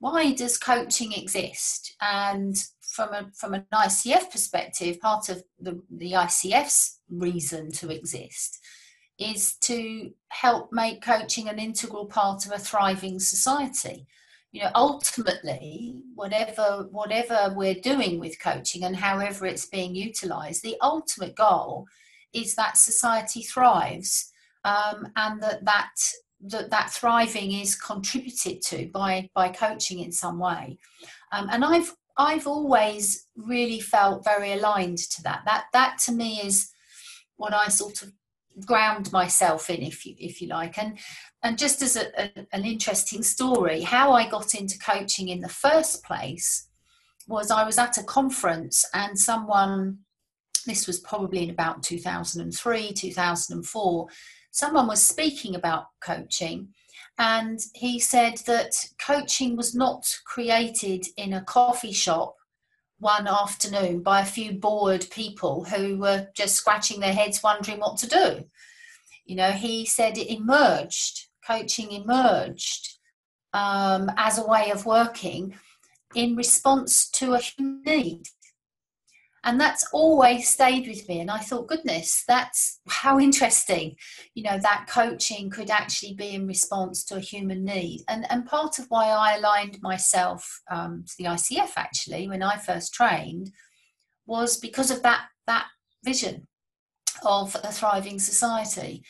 why 0.00 0.32
does 0.32 0.58
coaching 0.58 1.12
exist? 1.12 1.94
And 2.00 2.56
from 2.94 3.12
a 3.12 3.30
from 3.34 3.54
an 3.54 3.66
ICF 3.72 4.30
perspective, 4.30 5.00
part 5.00 5.28
of 5.28 5.42
the, 5.58 5.82
the 5.90 6.12
ICF's 6.12 7.00
reason 7.10 7.70
to 7.72 7.90
exist 7.90 8.60
is 9.18 9.56
to 9.56 10.10
help 10.28 10.72
make 10.72 11.02
coaching 11.02 11.48
an 11.48 11.58
integral 11.58 12.06
part 12.06 12.46
of 12.46 12.52
a 12.52 12.58
thriving 12.58 13.18
society. 13.18 14.06
You 14.52 14.62
know, 14.62 14.70
ultimately, 14.74 15.96
whatever 16.14 16.86
whatever 16.90 17.52
we're 17.56 17.74
doing 17.74 18.20
with 18.20 18.40
coaching 18.40 18.84
and 18.84 18.94
however 18.94 19.46
it's 19.46 19.66
being 19.66 19.94
utilized, 19.94 20.62
the 20.62 20.76
ultimate 20.80 21.34
goal 21.34 21.86
is 22.32 22.54
that 22.54 22.76
society 22.76 23.42
thrives 23.42 24.32
um, 24.64 25.08
and 25.16 25.42
that 25.42 25.64
that 25.64 25.90
that 26.40 26.70
that 26.70 26.90
thriving 26.90 27.52
is 27.52 27.74
contributed 27.74 28.62
to 28.62 28.88
by 28.92 29.28
by 29.34 29.48
coaching 29.48 30.00
in 30.00 30.12
some 30.12 30.38
way 30.38 30.78
um, 31.32 31.48
and 31.50 31.64
i've 31.64 31.94
i've 32.16 32.46
always 32.46 33.26
really 33.36 33.80
felt 33.80 34.24
very 34.24 34.52
aligned 34.52 34.98
to 34.98 35.22
that. 35.22 35.42
That 35.44 35.64
that 35.72 35.98
to 36.04 36.12
me 36.12 36.40
is 36.40 36.70
what 37.36 37.52
i 37.52 37.68
sort 37.68 38.02
of 38.02 38.12
ground 38.64 39.10
myself 39.12 39.68
in 39.68 39.82
if 39.82 40.06
you 40.06 40.14
if 40.18 40.40
you 40.40 40.48
like. 40.48 40.78
And 40.78 40.98
and 41.42 41.58
just 41.58 41.82
as 41.82 41.96
a, 41.96 42.06
a, 42.20 42.46
an 42.52 42.64
interesting 42.64 43.22
story 43.22 43.82
how 43.82 44.12
i 44.12 44.28
got 44.28 44.54
into 44.54 44.78
coaching 44.78 45.28
in 45.28 45.40
the 45.40 45.48
first 45.48 46.02
place 46.02 46.68
was 47.28 47.50
i 47.50 47.64
was 47.64 47.78
at 47.78 47.98
a 47.98 48.02
conference 48.02 48.84
and 48.94 49.18
someone 49.18 49.98
this 50.66 50.86
was 50.86 50.98
probably 51.00 51.42
in 51.44 51.50
about 51.50 51.82
2003 51.82 52.92
2004 52.92 54.08
someone 54.50 54.86
was 54.86 55.02
speaking 55.02 55.54
about 55.54 55.86
coaching 56.00 56.68
and 57.18 57.60
he 57.74 58.00
said 58.00 58.38
that 58.46 58.74
coaching 58.98 59.56
was 59.56 59.74
not 59.74 60.04
created 60.26 61.06
in 61.16 61.32
a 61.32 61.44
coffee 61.44 61.92
shop 61.92 62.36
one 62.98 63.28
afternoon 63.28 64.02
by 64.02 64.20
a 64.20 64.26
few 64.26 64.52
bored 64.52 65.06
people 65.10 65.64
who 65.64 65.98
were 65.98 66.28
just 66.34 66.54
scratching 66.54 67.00
their 67.00 67.12
heads 67.12 67.42
wondering 67.42 67.78
what 67.78 67.98
to 67.98 68.08
do. 68.08 68.44
You 69.26 69.36
know, 69.36 69.50
he 69.50 69.84
said 69.86 70.18
it 70.18 70.32
emerged, 70.32 71.26
coaching 71.46 71.92
emerged 71.92 72.98
um, 73.52 74.10
as 74.16 74.38
a 74.38 74.46
way 74.46 74.70
of 74.70 74.86
working 74.86 75.54
in 76.14 76.36
response 76.36 77.08
to 77.10 77.34
a 77.34 77.40
need 77.58 78.22
and 79.44 79.60
that's 79.60 79.86
always 79.92 80.48
stayed 80.48 80.88
with 80.88 81.08
me. 81.08 81.20
And 81.20 81.30
i 81.30 81.38
thought 81.38 81.68
goodness 81.68 82.24
that's 82.26 82.80
how 82.88 83.20
interesting 83.20 83.96
you 84.34 84.42
know 84.42 84.58
that 84.58 84.86
coaching 84.88 85.50
could 85.50 85.70
actually 85.70 86.14
be 86.14 86.30
in 86.30 86.46
response 86.46 87.04
to 87.04 87.16
a 87.16 87.20
human 87.20 87.64
need. 87.64 88.04
And 88.08 88.26
and 88.30 88.46
part 88.46 88.78
of 88.78 88.86
why 88.88 89.06
i 89.08 89.36
aligned 89.36 89.80
myself 89.82 90.62
um, 90.70 91.04
to 91.06 91.14
the 91.18 91.24
icf 91.24 91.72
actually 91.76 92.28
when 92.28 92.42
i 92.42 92.56
first 92.56 92.94
trained 92.94 93.52
was 94.26 94.56
because 94.56 94.90
of 94.90 95.02
that 95.02 95.26
that 95.46 95.66
vision 96.04 96.46
of 97.24 97.54
a 97.62 97.72
thriving 97.72 98.18
society. 98.18 99.04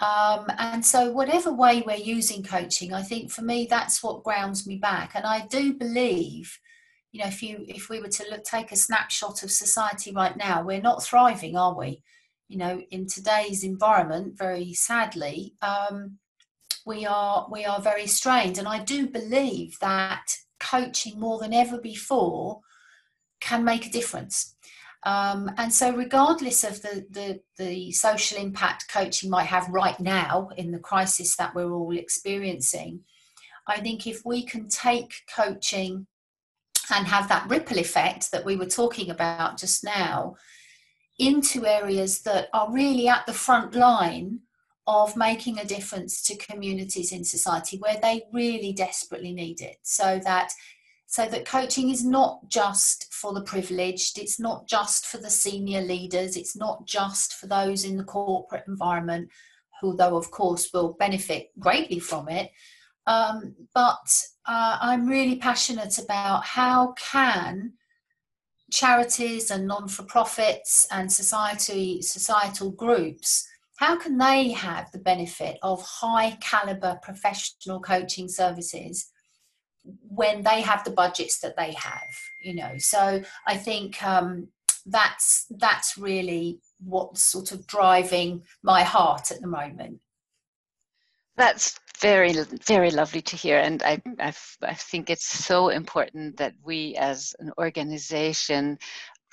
Um, 0.00 0.46
and 0.58 0.84
so 0.84 1.12
whatever 1.12 1.52
way 1.52 1.82
we're 1.86 1.96
using 1.96 2.42
coaching 2.42 2.92
i 2.92 3.02
think 3.02 3.30
for 3.30 3.42
me 3.42 3.66
that's 3.68 4.02
what 4.02 4.24
grounds 4.24 4.66
me 4.66 4.76
back. 4.76 5.12
And 5.14 5.26
i 5.26 5.46
do 5.46 5.74
believe 5.74 6.58
you 7.12 7.20
know 7.20 7.28
if 7.28 7.42
you 7.42 7.64
if 7.68 7.88
we 7.88 8.00
were 8.00 8.08
to 8.08 8.24
look 8.30 8.42
take 8.42 8.72
a 8.72 8.76
snapshot 8.76 9.42
of 9.42 9.50
society 9.50 10.12
right 10.12 10.36
now 10.36 10.62
we're 10.62 10.80
not 10.80 11.04
thriving 11.04 11.56
are 11.56 11.76
we? 11.76 12.02
You 12.48 12.58
know 12.58 12.82
in 12.90 13.06
today's 13.06 13.62
environment 13.62 14.36
very 14.36 14.74
sadly 14.74 15.54
um, 15.62 16.18
we 16.84 17.06
are 17.06 17.46
we 17.50 17.64
are 17.64 17.80
very 17.80 18.06
strained. 18.06 18.58
And 18.58 18.66
i 18.66 18.82
do 18.82 19.06
believe 19.06 19.78
that 19.80 20.24
coaching 20.58 21.20
more 21.20 21.38
than 21.38 21.54
ever 21.54 21.78
before 21.78 22.60
can 23.40 23.64
make 23.64 23.86
a 23.86 23.90
difference. 23.90 24.54
Um, 25.04 25.50
and 25.56 25.72
so 25.72 25.92
regardless 25.92 26.62
of 26.62 26.80
the, 26.80 27.04
the 27.10 27.40
the 27.58 27.90
social 27.90 28.38
impact 28.38 28.86
coaching 28.88 29.30
might 29.30 29.46
have 29.46 29.68
right 29.68 29.98
now 29.98 30.50
in 30.56 30.70
the 30.70 30.78
crisis 30.78 31.34
that 31.36 31.54
we're 31.54 31.72
all 31.72 31.96
experiencing 31.96 33.00
i 33.66 33.80
think 33.80 34.06
if 34.06 34.24
we 34.24 34.44
can 34.44 34.68
take 34.68 35.12
coaching 35.34 36.06
and 36.90 37.06
have 37.06 37.28
that 37.28 37.48
ripple 37.48 37.78
effect 37.78 38.32
that 38.32 38.44
we 38.44 38.56
were 38.56 38.66
talking 38.66 39.10
about 39.10 39.58
just 39.58 39.84
now 39.84 40.34
into 41.18 41.66
areas 41.66 42.22
that 42.22 42.48
are 42.52 42.72
really 42.72 43.08
at 43.08 43.26
the 43.26 43.32
front 43.32 43.74
line 43.74 44.40
of 44.86 45.16
making 45.16 45.58
a 45.58 45.64
difference 45.64 46.22
to 46.22 46.36
communities 46.36 47.12
in 47.12 47.24
society 47.24 47.78
where 47.78 47.98
they 48.02 48.22
really 48.32 48.72
desperately 48.72 49.32
need 49.32 49.60
it. 49.60 49.76
So 49.82 50.20
that 50.24 50.52
so 51.06 51.26
that 51.26 51.44
coaching 51.44 51.90
is 51.90 52.02
not 52.02 52.48
just 52.48 53.12
for 53.12 53.34
the 53.34 53.42
privileged 53.42 54.18
it's 54.18 54.40
not 54.40 54.66
just 54.66 55.06
for 55.06 55.18
the 55.18 55.28
senior 55.28 55.82
leaders 55.82 56.38
it's 56.38 56.56
not 56.56 56.86
just 56.86 57.34
for 57.34 57.46
those 57.46 57.84
in 57.84 57.98
the 57.98 58.04
corporate 58.04 58.64
environment 58.66 59.28
who 59.82 59.94
though 59.94 60.16
of 60.16 60.30
course 60.30 60.70
will 60.72 60.94
benefit 60.94 61.50
greatly 61.58 61.98
from 61.98 62.30
it 62.30 62.50
um, 63.06 63.54
but 63.74 64.22
uh, 64.46 64.78
I'm 64.80 65.06
really 65.06 65.36
passionate 65.36 65.98
about 65.98 66.44
how 66.44 66.94
can 66.98 67.74
charities 68.70 69.50
and 69.50 69.66
non-for-profits 69.66 70.88
and 70.90 71.12
society 71.12 72.00
societal 72.00 72.70
groups 72.70 73.46
how 73.76 73.96
can 73.98 74.16
they 74.16 74.50
have 74.50 74.90
the 74.92 74.98
benefit 74.98 75.58
of 75.62 75.82
high 75.82 76.38
caliber 76.40 76.98
professional 77.02 77.80
coaching 77.80 78.28
services 78.28 79.10
when 80.08 80.42
they 80.42 80.62
have 80.62 80.82
the 80.84 80.90
budgets 80.90 81.38
that 81.40 81.54
they 81.58 81.72
have 81.72 82.14
you 82.40 82.54
know? 82.54 82.72
So 82.78 83.22
i 83.46 83.58
think 83.58 84.02
um, 84.02 84.48
that's 84.86 85.46
that's 85.50 85.96
really 85.96 86.60
what's 86.84 87.22
sort 87.22 87.52
of 87.52 87.66
driving 87.66 88.42
my 88.62 88.82
heart 88.82 89.30
at 89.30 89.40
the 89.40 89.46
moment. 89.46 90.00
That's 91.36 91.78
very, 92.00 92.32
very 92.66 92.90
lovely 92.90 93.22
to 93.22 93.36
hear. 93.36 93.58
And 93.58 93.82
I, 93.82 94.02
I, 94.18 94.32
I 94.62 94.74
think 94.74 95.10
it's 95.10 95.26
so 95.26 95.68
important 95.68 96.36
that 96.38 96.54
we 96.64 96.96
as 96.96 97.34
an 97.38 97.52
organization 97.58 98.78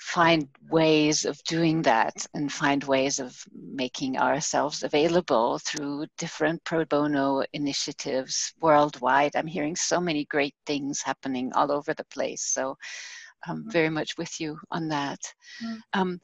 find 0.00 0.48
ways 0.70 1.26
of 1.26 1.42
doing 1.44 1.82
that 1.82 2.26
and 2.32 2.50
find 2.50 2.82
ways 2.84 3.18
of 3.18 3.36
making 3.52 4.16
ourselves 4.16 4.82
available 4.82 5.58
through 5.58 6.06
different 6.16 6.64
pro 6.64 6.84
bono 6.86 7.44
initiatives 7.52 8.54
worldwide. 8.62 9.36
I'm 9.36 9.46
hearing 9.46 9.76
so 9.76 10.00
many 10.00 10.24
great 10.24 10.54
things 10.64 11.02
happening 11.02 11.52
all 11.54 11.70
over 11.70 11.92
the 11.92 12.06
place. 12.06 12.42
So 12.42 12.78
I'm 13.46 13.64
mm. 13.64 13.72
very 13.72 13.90
much 13.90 14.16
with 14.16 14.40
you 14.40 14.58
on 14.70 14.88
that. 14.88 15.20
Mm. 15.62 15.78
Um, 15.92 16.20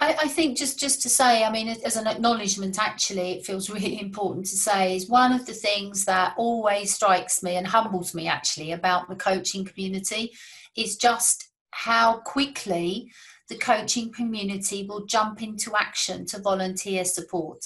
I, 0.00 0.16
I, 0.22 0.28
think 0.28 0.56
just 0.56 0.78
just 0.78 1.02
to 1.02 1.08
say, 1.08 1.44
I 1.44 1.50
mean, 1.50 1.68
as 1.68 1.96
an 1.96 2.06
acknowledgement, 2.06 2.78
actually, 2.78 3.32
it 3.32 3.46
feels 3.46 3.70
really 3.76 4.00
important 4.00 4.46
to 4.46 4.56
say 4.56 4.96
is 4.96 5.08
one 5.08 5.32
of 5.32 5.46
the 5.46 5.52
things 5.52 6.04
that 6.04 6.34
always 6.36 6.94
strikes 6.94 7.42
me 7.42 7.56
and 7.56 7.66
humbles 7.66 8.14
me 8.14 8.28
actually 8.28 8.72
about 8.72 9.08
the 9.08 9.16
coaching 9.16 9.64
community 9.64 10.32
is 10.76 10.96
just 10.96 11.48
how 11.70 12.18
quickly 12.18 13.10
the 13.48 13.56
coaching 13.56 14.12
community 14.12 14.86
will 14.88 15.06
jump 15.06 15.42
into 15.42 15.76
action 15.76 16.24
to 16.26 16.40
volunteer 16.40 17.04
support. 17.04 17.60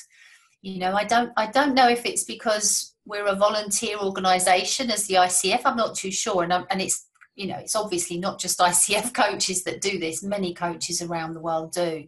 You 0.62 0.80
know, 0.80 0.92
I 0.92 1.04
don't 1.04 1.32
I 1.36 1.46
don't 1.46 1.74
know 1.74 1.88
if 1.88 2.04
it's 2.04 2.24
because 2.24 2.94
we're 3.06 3.26
a 3.26 3.34
volunteer 3.34 3.96
organisation 3.98 4.90
as 4.90 5.06
the 5.06 5.14
ICF. 5.14 5.62
I'm 5.64 5.76
not 5.76 5.94
too 5.94 6.10
sure, 6.10 6.42
and 6.42 6.52
I'm, 6.52 6.66
and 6.70 6.82
it's 6.82 7.07
you 7.38 7.46
know 7.46 7.58
it's 7.58 7.76
obviously 7.76 8.18
not 8.18 8.38
just 8.38 8.58
ICF 8.70 9.14
coaches 9.14 9.64
that 9.64 9.80
do 9.80 9.98
this. 9.98 10.22
Many 10.22 10.54
coaches 10.54 11.00
around 11.00 11.34
the 11.34 11.40
world 11.40 11.72
do. 11.72 12.04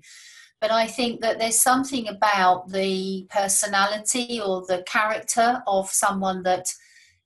But 0.61 0.71
I 0.71 0.87
think 0.87 1.23
that 1.23 1.39
there's 1.39 1.59
something 1.59 2.07
about 2.07 2.69
the 2.69 3.27
personality 3.31 4.41
or 4.45 4.63
the 4.67 4.83
character 4.87 5.63
of 5.67 5.89
someone 5.89 6.43
that 6.43 6.67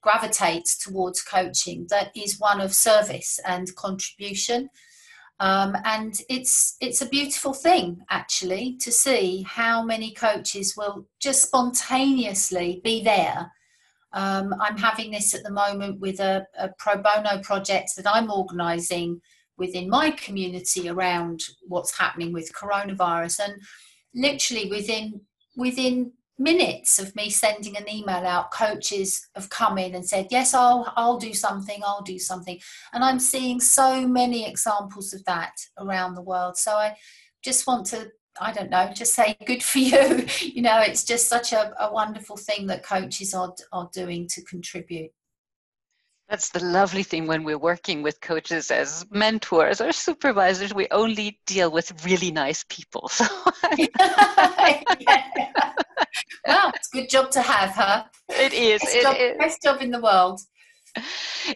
gravitates 0.02 0.78
towards 0.78 1.22
coaching 1.22 1.86
that 1.90 2.12
is 2.14 2.38
one 2.38 2.60
of 2.60 2.74
service 2.74 3.40
and 3.44 3.74
contribution 3.74 4.68
um, 5.40 5.76
and 5.84 6.20
it's 6.28 6.76
it's 6.80 7.02
a 7.02 7.08
beautiful 7.08 7.52
thing 7.52 7.98
actually 8.08 8.76
to 8.80 8.92
see 8.92 9.44
how 9.46 9.82
many 9.82 10.12
coaches 10.12 10.76
will 10.76 11.06
just 11.20 11.42
spontaneously 11.42 12.80
be 12.84 13.02
there. 13.02 13.52
Um, 14.14 14.54
I'm 14.60 14.78
having 14.78 15.10
this 15.10 15.34
at 15.34 15.42
the 15.42 15.50
moment 15.50 16.00
with 16.00 16.20
a, 16.20 16.46
a 16.58 16.68
pro 16.78 16.96
bono 16.96 17.42
project 17.42 17.96
that 17.96 18.06
I'm 18.06 18.30
organising 18.30 19.20
within 19.58 19.88
my 19.88 20.10
community 20.12 20.88
around 20.88 21.42
what's 21.66 21.96
happening 21.98 22.32
with 22.32 22.52
coronavirus, 22.52 23.40
and 23.40 23.54
literally 24.14 24.70
within 24.70 25.20
within 25.56 26.12
minutes 26.38 26.98
of 26.98 27.14
me 27.14 27.30
sending 27.30 27.76
an 27.76 27.88
email 27.88 28.26
out 28.26 28.50
coaches 28.50 29.28
have 29.36 29.48
come 29.50 29.78
in 29.78 29.94
and 29.94 30.04
said 30.04 30.26
yes 30.32 30.52
i'll 30.52 30.92
i'll 30.96 31.16
do 31.16 31.32
something 31.32 31.80
i'll 31.84 32.02
do 32.02 32.18
something. 32.18 32.58
And 32.92 33.04
i'm 33.04 33.20
seeing 33.20 33.60
so 33.60 34.06
many 34.06 34.48
examples 34.48 35.12
of 35.12 35.24
that 35.26 35.52
around 35.78 36.14
the 36.14 36.22
world. 36.22 36.56
So 36.56 36.72
i 36.72 36.96
just 37.42 37.66
want 37.66 37.86
to 37.86 38.10
i 38.40 38.52
don't 38.52 38.70
know 38.70 38.90
just 38.94 39.14
say 39.14 39.36
good 39.46 39.62
for 39.62 39.78
you 39.78 40.26
you 40.40 40.62
know 40.62 40.80
it's 40.80 41.04
just 41.04 41.28
such 41.28 41.52
a, 41.52 41.72
a 41.80 41.92
wonderful 41.92 42.36
thing 42.36 42.66
that 42.66 42.82
coaches 42.82 43.34
are 43.34 43.54
are 43.72 43.88
doing 43.92 44.26
to 44.28 44.42
contribute 44.42 45.10
that's 46.28 46.48
the 46.48 46.64
lovely 46.64 47.02
thing 47.02 47.26
when 47.26 47.44
we're 47.44 47.58
working 47.58 48.02
with 48.02 48.20
coaches 48.20 48.70
as 48.70 49.04
mentors 49.10 49.80
or 49.80 49.92
supervisors. 49.92 50.72
We 50.72 50.88
only 50.90 51.38
deal 51.44 51.70
with 51.70 52.04
really 52.04 52.30
nice 52.30 52.64
people. 52.68 53.10
So 53.20 53.26
yeah. 53.78 54.82
Well, 56.46 56.72
it's 56.74 56.88
a 56.92 56.96
good 56.96 57.08
job 57.08 57.30
to 57.32 57.42
have, 57.42 57.70
huh? 57.70 58.04
It 58.28 58.52
is. 58.52 58.82
Best, 58.82 58.94
it 58.94 59.02
job, 59.02 59.16
is. 59.18 59.36
best 59.38 59.62
job 59.62 59.80
in 59.80 59.90
the 59.90 60.00
world. 60.00 60.40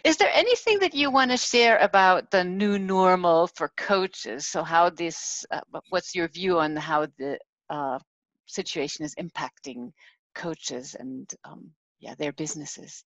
Is 0.03 0.17
there 0.17 0.31
anything 0.33 0.79
that 0.79 0.93
you 0.93 1.11
want 1.11 1.31
to 1.31 1.37
share 1.37 1.77
about 1.77 2.31
the 2.31 2.43
new 2.43 2.77
normal 2.77 3.47
for 3.47 3.71
coaches? 3.77 4.47
So, 4.47 4.63
how 4.63 4.89
this, 4.89 5.45
uh, 5.51 5.61
what's 5.89 6.13
your 6.15 6.27
view 6.27 6.59
on 6.59 6.75
how 6.75 7.07
the 7.17 7.39
uh, 7.69 7.99
situation 8.45 9.05
is 9.05 9.15
impacting 9.15 9.91
coaches 10.35 10.95
and 10.99 11.29
um, 11.43 11.71
yeah, 11.99 12.15
their 12.17 12.33
businesses? 12.33 13.03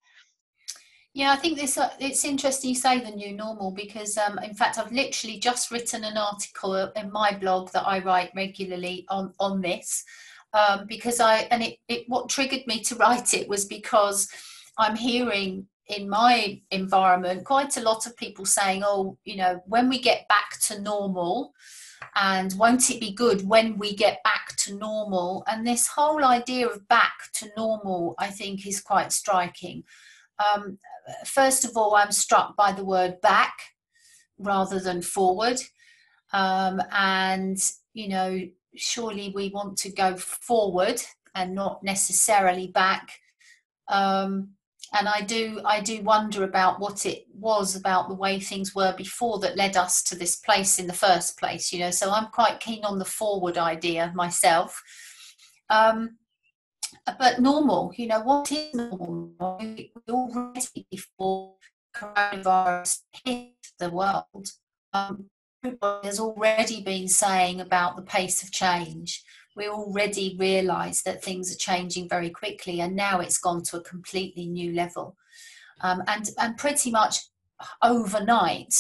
Yeah, 1.14 1.32
I 1.32 1.36
think 1.36 1.60
this 1.60 1.78
uh, 1.78 1.92
it's 2.00 2.26
interesting 2.26 2.70
you 2.72 2.76
say 2.76 3.00
the 3.00 3.12
new 3.12 3.34
normal 3.34 3.70
because 3.70 4.18
um, 4.18 4.40
in 4.40 4.56
fact 4.56 4.80
I've 4.80 4.92
literally 4.92 5.38
just 5.38 5.70
written 5.70 6.04
an 6.04 6.18
article 6.18 6.74
in 6.96 7.12
my 7.12 7.38
blog 7.40 7.72
that 7.72 7.86
I 7.86 8.00
write 8.00 8.32
regularly 8.36 9.06
on 9.10 9.32
on 9.40 9.62
this 9.62 10.04
um, 10.54 10.88
because 10.88 11.20
I 11.20 11.48
and 11.52 11.62
it, 11.62 11.78
it 11.88 12.06
what 12.08 12.30
triggered 12.30 12.66
me 12.66 12.82
to 12.86 12.96
write 12.96 13.36
it 13.36 13.48
was 13.48 13.66
because 13.66 14.28
I'm 14.80 14.96
hearing 14.96 15.68
in 15.88 16.10
my 16.10 16.62
environment 16.72 17.44
quite 17.44 17.78
a 17.78 17.82
lot 17.82 18.06
of 18.06 18.18
people 18.18 18.46
saying, 18.46 18.84
"Oh, 18.86 19.18
you 19.24 19.36
know, 19.36 19.62
when 19.66 19.90
we 19.90 20.00
get 20.00 20.28
back 20.28 20.60
to 20.68 20.80
normal." 20.82 21.54
And 22.16 22.54
won't 22.58 22.92
it 22.92 23.00
be 23.00 23.12
good 23.12 23.48
when 23.48 23.78
we 23.78 23.96
get 23.96 24.22
back 24.24 24.56
to 24.58 24.76
normal? 24.76 25.44
And 25.48 25.66
this 25.66 25.88
whole 25.88 26.24
idea 26.24 26.68
of 26.68 26.88
back 26.88 27.14
to 27.36 27.50
normal, 27.58 28.14
I 28.20 28.28
think, 28.28 28.68
is 28.68 28.82
quite 28.82 29.12
striking. 29.12 29.84
Um, 30.38 30.78
first 31.26 31.66
of 31.66 31.76
all, 31.76 31.96
I'm 31.96 32.12
struck 32.12 32.56
by 32.56 32.72
the 32.72 32.86
word 32.86 33.22
back 33.22 33.54
rather 34.38 34.80
than 34.80 35.02
forward. 35.02 35.60
Um, 36.34 36.82
and, 36.92 37.58
you 37.94 38.10
know, 38.10 38.40
surely 38.76 39.32
we 39.36 39.50
want 39.50 39.78
to 39.78 39.92
go 39.92 40.16
forward 40.16 41.02
and 41.36 41.56
not 41.56 41.84
necessarily 41.84 42.68
back. 42.68 43.10
Um, 43.88 44.50
and 44.94 45.10
I 45.10 45.22
do, 45.22 45.60
I 45.66 45.80
do 45.82 46.02
wonder 46.02 46.44
about 46.44 46.80
what 46.80 47.06
it 47.06 47.26
was 47.34 47.76
about 47.76 48.10
the 48.10 48.16
way 48.16 48.40
things 48.40 48.76
were 48.76 48.94
before 48.96 49.40
that 49.40 49.58
led 49.58 49.76
us 49.76 50.04
to 50.04 50.16
this 50.16 50.36
place 50.36 50.78
in 50.78 50.86
the 50.86 50.94
first 50.94 51.40
place. 51.40 51.74
You 51.74 51.80
know, 51.80 51.92
so 51.92 52.12
I'm 52.12 52.28
quite 52.28 52.60
keen 52.60 52.86
on 52.86 53.00
the 53.00 53.06
forward 53.06 53.58
idea 53.58 54.12
myself. 54.16 54.82
Um, 55.70 56.18
but 57.18 57.40
normal, 57.40 57.92
you 57.98 58.08
know, 58.08 58.22
what 58.22 58.52
is 58.52 58.74
normal? 58.76 59.58
We 59.60 59.92
already 60.10 60.88
before 60.92 61.56
coronavirus 61.96 63.00
hit 63.26 63.54
the 63.80 63.90
world, 63.90 64.50
um, 64.94 65.26
has 66.04 66.20
already 66.20 66.84
been 66.84 67.08
saying 67.08 67.62
about 67.62 67.96
the 67.96 68.04
pace 68.04 68.44
of 68.44 68.52
change. 68.52 69.24
We 69.56 69.68
already 69.68 70.36
realise 70.40 71.04
that 71.04 71.24
things 71.24 71.54
are 71.54 71.58
changing 71.58 72.10
very 72.10 72.30
quickly, 72.30 72.82
and 72.82 72.96
now 72.96 73.20
it's 73.20 73.38
gone 73.38 73.64
to 73.64 73.78
a 73.78 73.84
completely 73.84 74.48
new 74.48 74.74
level. 74.74 75.16
Um, 75.82 76.04
and 76.08 76.30
and 76.38 76.58
pretty 76.58 76.92
much 76.92 77.18
overnight, 77.82 78.74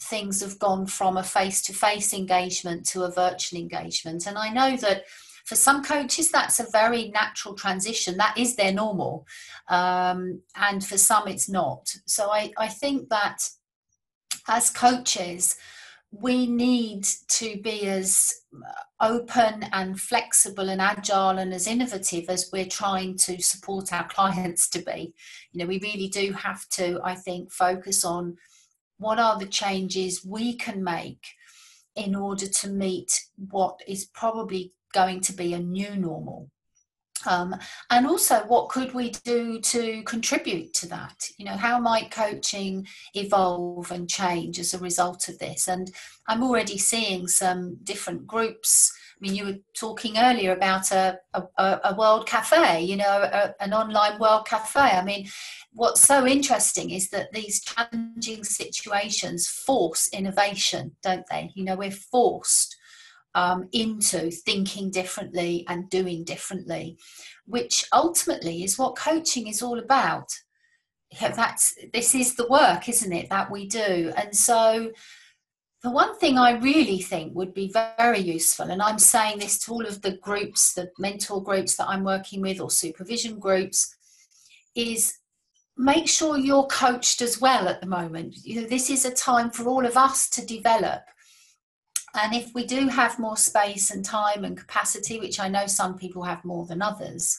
things 0.00 0.40
have 0.40 0.58
gone 0.58 0.86
from 0.86 1.16
a 1.16 1.22
face-to-face 1.22 2.12
engagement 2.14 2.86
to 2.86 3.04
a 3.04 3.10
virtual 3.10 3.60
engagement. 3.60 4.26
And 4.26 4.38
I 4.38 4.48
know 4.50 4.76
that 4.76 5.04
for 5.44 5.56
some 5.56 5.82
coaches, 5.82 6.30
that's 6.30 6.60
a 6.60 6.70
very 6.70 7.08
natural 7.08 7.54
transition. 7.54 8.16
That 8.16 8.38
is 8.38 8.54
their 8.54 8.72
normal. 8.72 9.26
Um, 9.68 10.42
and 10.54 10.84
for 10.84 10.98
some, 10.98 11.26
it's 11.26 11.48
not. 11.48 11.94
So 12.06 12.30
I, 12.30 12.52
I 12.56 12.68
think 12.68 13.08
that 13.08 13.38
as 14.48 14.70
coaches, 14.70 15.56
we 16.10 16.46
need 16.46 17.04
to 17.28 17.60
be 17.62 17.86
as 17.86 18.32
open 19.02 19.64
and 19.72 20.00
flexible 20.00 20.70
and 20.70 20.80
agile 20.80 21.36
and 21.38 21.52
as 21.52 21.66
innovative 21.66 22.26
as 22.28 22.48
we're 22.52 22.64
trying 22.64 23.16
to 23.16 23.42
support 23.42 23.92
our 23.92 24.06
clients 24.08 24.70
to 24.70 24.78
be. 24.78 25.12
You 25.50 25.58
know, 25.58 25.66
we 25.66 25.80
really 25.80 26.08
do 26.08 26.32
have 26.32 26.68
to, 26.70 27.00
I 27.02 27.16
think, 27.16 27.52
focus 27.52 28.04
on 28.04 28.36
what 28.98 29.18
are 29.18 29.38
the 29.38 29.46
changes 29.46 30.24
we 30.24 30.54
can 30.54 30.84
make 30.84 31.26
in 31.96 32.14
order 32.14 32.46
to 32.46 32.68
meet 32.68 33.20
what 33.50 33.80
is 33.88 34.04
probably 34.04 34.72
going 34.94 35.20
to 35.22 35.32
be 35.32 35.52
a 35.52 35.58
new 35.58 35.96
normal. 35.96 36.51
Um, 37.26 37.54
and 37.90 38.06
also, 38.06 38.40
what 38.46 38.68
could 38.68 38.94
we 38.94 39.10
do 39.10 39.60
to 39.60 40.02
contribute 40.04 40.74
to 40.74 40.88
that? 40.88 41.28
You 41.38 41.46
know, 41.46 41.56
how 41.56 41.78
might 41.78 42.10
coaching 42.10 42.86
evolve 43.14 43.90
and 43.90 44.08
change 44.08 44.58
as 44.58 44.74
a 44.74 44.78
result 44.78 45.28
of 45.28 45.38
this? 45.38 45.68
And 45.68 45.90
I'm 46.28 46.42
already 46.42 46.78
seeing 46.78 47.28
some 47.28 47.76
different 47.82 48.26
groups. 48.26 48.92
I 49.16 49.18
mean, 49.20 49.34
you 49.34 49.44
were 49.44 49.58
talking 49.74 50.18
earlier 50.18 50.52
about 50.52 50.90
a, 50.90 51.18
a, 51.34 51.80
a 51.84 51.94
world 51.96 52.26
cafe, 52.26 52.82
you 52.82 52.96
know, 52.96 53.04
a, 53.04 53.54
an 53.60 53.72
online 53.72 54.18
world 54.18 54.46
cafe. 54.46 54.80
I 54.80 55.04
mean, 55.04 55.28
what's 55.72 56.00
so 56.00 56.26
interesting 56.26 56.90
is 56.90 57.10
that 57.10 57.32
these 57.32 57.62
challenging 57.62 58.44
situations 58.44 59.48
force 59.48 60.08
innovation, 60.12 60.96
don't 61.02 61.26
they? 61.30 61.52
You 61.54 61.64
know, 61.64 61.76
we're 61.76 61.90
forced 61.90 62.76
um, 63.34 63.68
into 63.72 64.30
thinking 64.30 64.90
differently 64.90 65.64
and 65.68 65.88
doing 65.90 66.24
differently, 66.24 66.98
which 67.46 67.84
ultimately 67.92 68.64
is 68.64 68.78
what 68.78 68.96
coaching 68.96 69.46
is 69.46 69.62
all 69.62 69.78
about. 69.78 70.30
That's 71.20 71.74
this 71.92 72.14
is 72.14 72.34
the 72.34 72.48
work, 72.48 72.88
isn't 72.88 73.12
it, 73.12 73.28
that 73.30 73.50
we 73.50 73.66
do? 73.66 74.12
And 74.16 74.34
so, 74.34 74.92
the 75.82 75.90
one 75.90 76.16
thing 76.16 76.38
I 76.38 76.52
really 76.52 77.02
think 77.02 77.34
would 77.34 77.52
be 77.52 77.72
very 77.98 78.20
useful, 78.20 78.70
and 78.70 78.80
I'm 78.80 78.98
saying 78.98 79.40
this 79.40 79.58
to 79.60 79.72
all 79.72 79.84
of 79.84 80.00
the 80.00 80.16
groups, 80.18 80.74
the 80.74 80.90
mentor 80.98 81.42
groups 81.42 81.76
that 81.76 81.88
I'm 81.88 82.04
working 82.04 82.40
with, 82.40 82.60
or 82.60 82.70
supervision 82.70 83.38
groups, 83.38 83.94
is 84.74 85.18
make 85.76 86.08
sure 86.08 86.38
you're 86.38 86.66
coached 86.66 87.20
as 87.20 87.40
well 87.40 87.68
at 87.68 87.80
the 87.80 87.86
moment. 87.86 88.36
You 88.44 88.62
know, 88.62 88.68
this 88.68 88.90
is 88.90 89.04
a 89.04 89.12
time 89.12 89.50
for 89.50 89.66
all 89.66 89.84
of 89.84 89.96
us 89.96 90.28
to 90.30 90.46
develop 90.46 91.02
and 92.14 92.34
if 92.34 92.54
we 92.54 92.66
do 92.66 92.88
have 92.88 93.18
more 93.18 93.36
space 93.36 93.90
and 93.90 94.04
time 94.04 94.44
and 94.44 94.56
capacity, 94.56 95.18
which 95.18 95.40
I 95.40 95.48
know 95.48 95.66
some 95.66 95.96
people 95.96 96.22
have 96.22 96.44
more 96.44 96.66
than 96.66 96.82
others, 96.82 97.38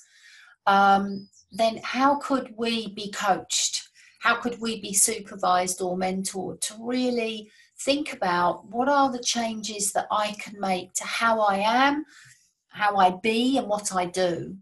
um, 0.65 1.27
then 1.51 1.79
how 1.83 2.15
could 2.15 2.53
we 2.57 2.89
be 2.89 3.11
coached? 3.11 3.89
How 4.21 4.35
could 4.35 4.59
we 4.59 4.81
be 4.81 4.93
supervised 4.93 5.81
or 5.81 5.97
mentored 5.97 6.61
to 6.61 6.75
really 6.79 7.51
think 7.81 8.13
about 8.13 8.65
what 8.69 8.89
are 8.89 9.11
the 9.11 9.21
changes 9.21 9.91
that 9.91 10.07
I 10.09 10.35
can 10.39 10.59
make 10.59 10.93
to 10.93 11.03
how 11.03 11.41
I 11.41 11.57
am, 11.57 12.05
how 12.69 12.97
I 12.97 13.11
be, 13.21 13.57
and 13.57 13.67
what 13.67 13.93
I 13.93 14.05
do? 14.05 14.57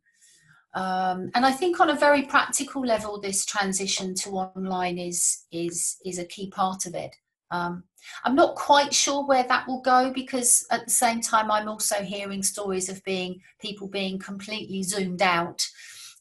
Um, 0.74 1.32
and 1.36 1.46
I 1.46 1.52
think 1.52 1.80
on 1.80 1.90
a 1.90 1.96
very 1.96 2.24
practical 2.24 2.82
level, 2.82 3.20
this 3.20 3.46
transition 3.46 4.16
to 4.16 4.32
online 4.32 4.98
is 4.98 5.46
is 5.52 5.98
is 6.06 6.18
a 6.18 6.26
key 6.26 6.50
part 6.50 6.86
of 6.86 6.96
it. 6.96 7.16
Um, 7.52 7.84
I'm 8.24 8.36
not 8.36 8.56
quite 8.56 8.94
sure 8.94 9.26
where 9.26 9.44
that 9.44 9.68
will 9.68 9.82
go 9.82 10.12
because 10.14 10.66
at 10.72 10.86
the 10.86 10.92
same 10.92 11.22
time, 11.22 11.52
I'm 11.52 11.68
also 11.68 12.04
hearing 12.04 12.44
stories 12.44 12.90
of 12.90 13.04
being 13.04 13.42
people 13.60 13.88
being 13.88 14.20
completely 14.20 14.84
zoomed 14.84 15.22
out 15.22 15.68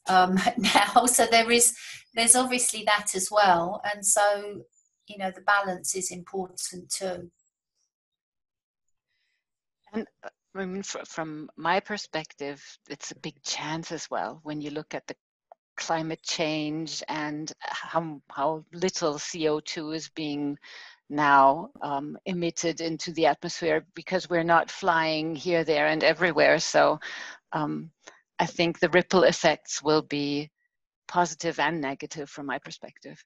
um, 0.09 0.39
now. 0.57 1.07
So 1.07 1.27
there 1.27 1.51
is 1.51 1.77
there's 2.15 2.37
obviously 2.37 2.85
that 2.85 3.15
as 3.15 3.31
well, 3.31 3.81
and 3.93 4.05
so 4.05 4.63
you 5.07 5.19
know 5.19 5.31
the 5.31 5.43
balance 5.43 5.95
is 5.95 6.11
important 6.11 6.91
too. 6.91 7.31
And 9.93 10.07
uh, 10.25 10.29
I 10.55 10.65
mean, 10.65 10.83
from 10.83 11.49
my 11.57 11.81
perspective, 11.81 12.63
it's 12.89 13.13
a 13.13 13.19
big 13.19 13.41
chance 13.43 13.93
as 13.93 14.11
well 14.11 14.41
when 14.43 14.61
you 14.61 14.71
look 14.71 14.95
at 14.95 15.07
the 15.07 15.15
climate 15.77 16.23
change 16.23 17.03
and 17.09 17.53
how, 17.61 18.21
how 18.31 18.65
little 18.73 19.15
CO2 19.15 19.95
is 19.95 20.09
being 20.11 20.59
now 21.11 21.71
um, 21.83 22.17
emitted 22.25 22.81
into 22.81 23.13
the 23.13 23.27
atmosphere 23.27 23.85
because 23.95 24.31
we're 24.31 24.43
not 24.45 24.71
flying 24.71 25.35
here, 25.35 25.65
there, 25.65 25.89
and 25.89 26.03
everywhere. 26.03 26.59
So 26.59 26.99
um, 27.53 27.91
I 28.39 28.47
think 28.47 28.79
the 28.79 28.89
ripple 28.91 29.25
effects 29.25 29.83
will 29.83 30.03
be 30.03 30.51
positive 31.09 31.59
and 31.59 31.81
negative 31.81 32.31
from 32.31 32.47
my 32.47 32.59
perspective. 32.59 33.23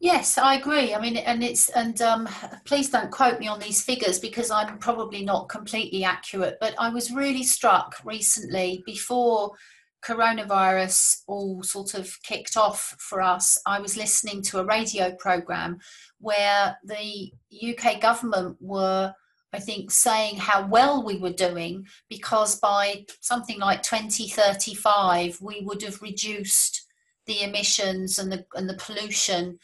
Yes, 0.00 0.38
I 0.38 0.54
agree. 0.54 0.94
I 0.94 1.00
mean, 1.00 1.16
and 1.16 1.42
it's 1.42 1.70
and 1.70 2.00
um, 2.00 2.28
please 2.64 2.88
don't 2.88 3.10
quote 3.10 3.40
me 3.40 3.48
on 3.48 3.58
these 3.58 3.82
figures 3.82 4.20
because 4.20 4.48
I'm 4.48 4.78
probably 4.78 5.24
not 5.24 5.48
completely 5.48 6.04
accurate. 6.04 6.56
But 6.60 6.76
I 6.78 6.88
was 6.88 7.10
really 7.10 7.42
struck 7.42 7.96
recently 8.04 8.84
before 8.86 9.50
coronavirus 10.02 11.22
all 11.26 11.62
sort 11.62 11.94
of 11.94 12.16
kicked 12.22 12.56
off 12.56 12.94
for 12.98 13.20
us. 13.20 13.60
I 13.66 13.80
was 13.80 13.96
listening 13.96 14.42
to 14.42 14.60
a 14.60 14.64
radio 14.64 15.14
program 15.16 15.78
where 16.20 16.76
the 16.84 17.32
UK 17.52 18.00
government 18.00 18.56
were, 18.60 19.12
I 19.52 19.58
think, 19.58 19.90
saying 19.90 20.36
how 20.36 20.66
well 20.66 21.04
we 21.04 21.18
were 21.18 21.32
doing 21.32 21.86
because 22.08 22.58
by 22.58 23.06
something 23.20 23.58
like 23.58 23.82
2035 23.82 25.38
we 25.40 25.62
would 25.62 25.82
have 25.82 26.02
reduced 26.02 26.86
the 27.26 27.42
emissions 27.42 28.18
and 28.18 28.32
the 28.32 28.44
and 28.54 28.68
the 28.68 28.74
pollution 28.74 29.58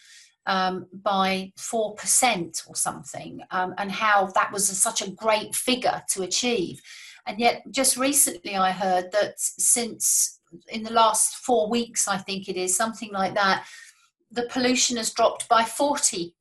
um, 0.46 0.86
by 0.92 1.52
4% 1.58 2.68
or 2.68 2.76
something, 2.76 3.40
um, 3.50 3.74
and 3.78 3.90
how 3.90 4.26
that 4.34 4.52
was 4.52 4.70
a, 4.70 4.74
such 4.74 5.02
a 5.02 5.10
great 5.10 5.54
figure 5.54 6.02
to 6.10 6.22
achieve. 6.22 6.80
And 7.26 7.38
yet, 7.38 7.62
just 7.70 7.96
recently, 7.96 8.56
I 8.56 8.70
heard 8.70 9.10
that 9.12 9.34
since 9.38 10.40
in 10.68 10.82
the 10.82 10.92
last 10.92 11.36
four 11.36 11.68
weeks, 11.68 12.06
I 12.06 12.18
think 12.18 12.48
it 12.48 12.56
is, 12.56 12.76
something 12.76 13.10
like 13.12 13.34
that, 13.34 13.66
the 14.30 14.48
pollution 14.50 14.96
has 14.96 15.12
dropped 15.12 15.48
by 15.48 15.62
40% 15.62 16.32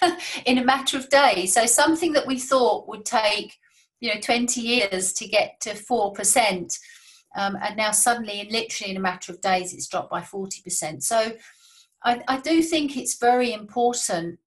in 0.46 0.58
a 0.58 0.64
matter 0.64 0.96
of 0.96 1.08
days. 1.08 1.54
So, 1.54 1.66
something 1.66 2.12
that 2.12 2.26
we 2.26 2.38
thought 2.38 2.88
would 2.88 3.04
take 3.04 3.58
you 4.04 4.12
know 4.12 4.20
20 4.20 4.60
years 4.60 5.14
to 5.14 5.26
get 5.26 5.58
to 5.60 5.70
4%. 5.70 6.78
Um, 7.36 7.56
and 7.62 7.76
now 7.76 7.90
suddenly, 7.90 8.40
in 8.40 8.48
literally 8.50 8.90
in 8.90 8.98
a 8.98 9.00
matter 9.00 9.32
of 9.32 9.40
days, 9.40 9.72
it's 9.72 9.88
dropped 9.88 10.10
by 10.10 10.20
40%. 10.20 11.02
So 11.02 11.32
I, 12.04 12.22
I 12.28 12.38
do 12.40 12.62
think 12.62 12.96
it's 12.96 13.18
very 13.18 13.52
important 13.52 14.38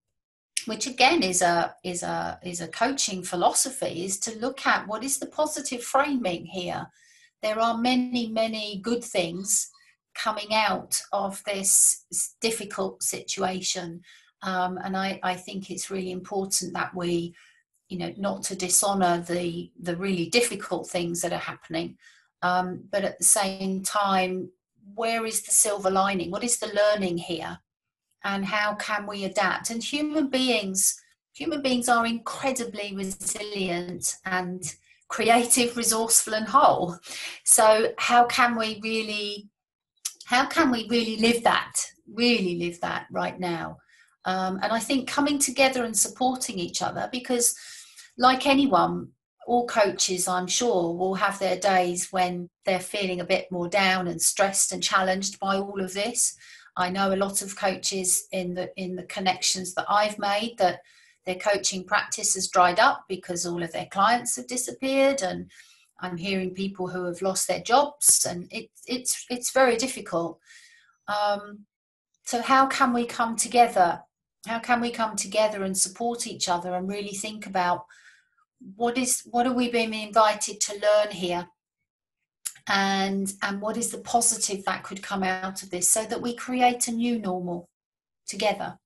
which 0.68 0.86
again 0.86 1.22
is 1.22 1.42
a 1.42 1.74
is 1.82 2.02
a 2.02 2.38
is 2.42 2.60
a 2.60 2.68
coaching 2.68 3.22
philosophy 3.22 4.04
is 4.04 4.18
to 4.18 4.38
look 4.38 4.66
at 4.66 4.86
what 4.86 5.02
is 5.02 5.18
the 5.18 5.26
positive 5.26 5.82
framing 5.82 6.44
here 6.46 6.86
there 7.42 7.58
are 7.58 7.76
many 7.78 8.28
many 8.28 8.80
good 8.82 9.02
things 9.02 9.70
coming 10.14 10.52
out 10.52 11.00
of 11.12 11.42
this 11.44 12.04
difficult 12.40 13.02
situation 13.02 14.00
um, 14.42 14.78
and 14.84 14.96
I, 14.96 15.18
I 15.22 15.34
think 15.34 15.70
it's 15.70 15.90
really 15.90 16.12
important 16.12 16.74
that 16.74 16.94
we 16.94 17.34
you 17.88 17.98
know 17.98 18.12
not 18.16 18.42
to 18.44 18.56
dishonor 18.56 19.24
the 19.26 19.70
the 19.80 19.96
really 19.96 20.26
difficult 20.26 20.88
things 20.88 21.22
that 21.22 21.32
are 21.32 21.38
happening 21.52 21.96
um, 22.42 22.84
but 22.92 23.04
at 23.04 23.18
the 23.18 23.24
same 23.24 23.82
time 23.82 24.50
where 24.94 25.26
is 25.26 25.42
the 25.42 25.52
silver 25.52 25.90
lining? 25.90 26.30
What 26.30 26.44
is 26.44 26.58
the 26.58 26.72
learning 26.74 27.18
here? 27.18 27.58
And 28.24 28.44
how 28.44 28.74
can 28.74 29.06
we 29.06 29.24
adapt? 29.24 29.70
And 29.70 29.82
human 29.82 30.28
beings, 30.28 31.00
human 31.32 31.62
beings 31.62 31.88
are 31.88 32.06
incredibly 32.06 32.94
resilient 32.94 34.16
and 34.24 34.62
creative, 35.08 35.76
resourceful, 35.76 36.34
and 36.34 36.46
whole. 36.46 36.98
So 37.44 37.92
how 37.96 38.26
can 38.26 38.56
we 38.56 38.80
really, 38.82 39.48
how 40.26 40.46
can 40.46 40.70
we 40.70 40.86
really 40.90 41.16
live 41.16 41.44
that? 41.44 41.72
Really 42.12 42.58
live 42.58 42.80
that 42.80 43.06
right 43.10 43.38
now. 43.38 43.78
Um, 44.24 44.58
and 44.62 44.72
I 44.72 44.80
think 44.80 45.08
coming 45.08 45.38
together 45.38 45.84
and 45.84 45.96
supporting 45.96 46.58
each 46.58 46.82
other, 46.82 47.08
because 47.10 47.56
like 48.18 48.46
anyone, 48.46 49.08
all 49.46 49.66
coaches, 49.66 50.28
I'm 50.28 50.46
sure, 50.46 50.94
will 50.94 51.14
have 51.14 51.38
their 51.38 51.56
days 51.56 52.12
when 52.12 52.50
they're 52.66 52.80
feeling 52.80 53.20
a 53.20 53.24
bit 53.24 53.50
more 53.50 53.68
down 53.68 54.06
and 54.08 54.20
stressed 54.20 54.72
and 54.72 54.82
challenged 54.82 55.38
by 55.38 55.56
all 55.56 55.80
of 55.80 55.94
this. 55.94 56.36
I 56.78 56.90
know 56.90 57.12
a 57.12 57.16
lot 57.16 57.42
of 57.42 57.56
coaches 57.56 58.28
in 58.30 58.54
the 58.54 58.70
in 58.80 58.94
the 58.94 59.02
connections 59.02 59.74
that 59.74 59.86
I've 59.90 60.18
made 60.18 60.54
that 60.58 60.80
their 61.26 61.34
coaching 61.34 61.84
practice 61.84 62.34
has 62.34 62.48
dried 62.48 62.78
up 62.78 63.04
because 63.08 63.44
all 63.44 63.62
of 63.62 63.72
their 63.72 63.88
clients 63.90 64.36
have 64.36 64.46
disappeared 64.46 65.20
and 65.20 65.50
I'm 66.00 66.16
hearing 66.16 66.54
people 66.54 66.86
who 66.86 67.04
have 67.04 67.20
lost 67.20 67.48
their 67.48 67.60
jobs 67.60 68.24
and 68.24 68.46
it, 68.52 68.70
it's 68.86 69.26
it's 69.28 69.50
very 69.52 69.76
difficult. 69.76 70.38
Um, 71.08 71.66
so 72.24 72.40
how 72.42 72.66
can 72.68 72.92
we 72.92 73.06
come 73.06 73.34
together? 73.34 74.00
How 74.46 74.60
can 74.60 74.80
we 74.80 74.92
come 74.92 75.16
together 75.16 75.64
and 75.64 75.76
support 75.76 76.28
each 76.28 76.48
other 76.48 76.76
and 76.76 76.88
really 76.88 77.14
think 77.14 77.46
about 77.46 77.86
what 78.76 78.96
is 78.96 79.22
what 79.24 79.48
are 79.48 79.52
we 79.52 79.68
being 79.68 79.92
invited 79.92 80.60
to 80.60 80.74
learn 80.74 81.10
here 81.10 81.48
and 82.68 83.32
and 83.42 83.60
what 83.60 83.76
is 83.76 83.90
the 83.90 83.98
positive 83.98 84.64
that 84.64 84.84
could 84.84 85.02
come 85.02 85.22
out 85.22 85.62
of 85.62 85.70
this 85.70 85.88
so 85.88 86.04
that 86.04 86.20
we 86.20 86.34
create 86.34 86.88
a 86.88 86.92
new 86.92 87.18
normal 87.18 87.68
together 88.26 88.78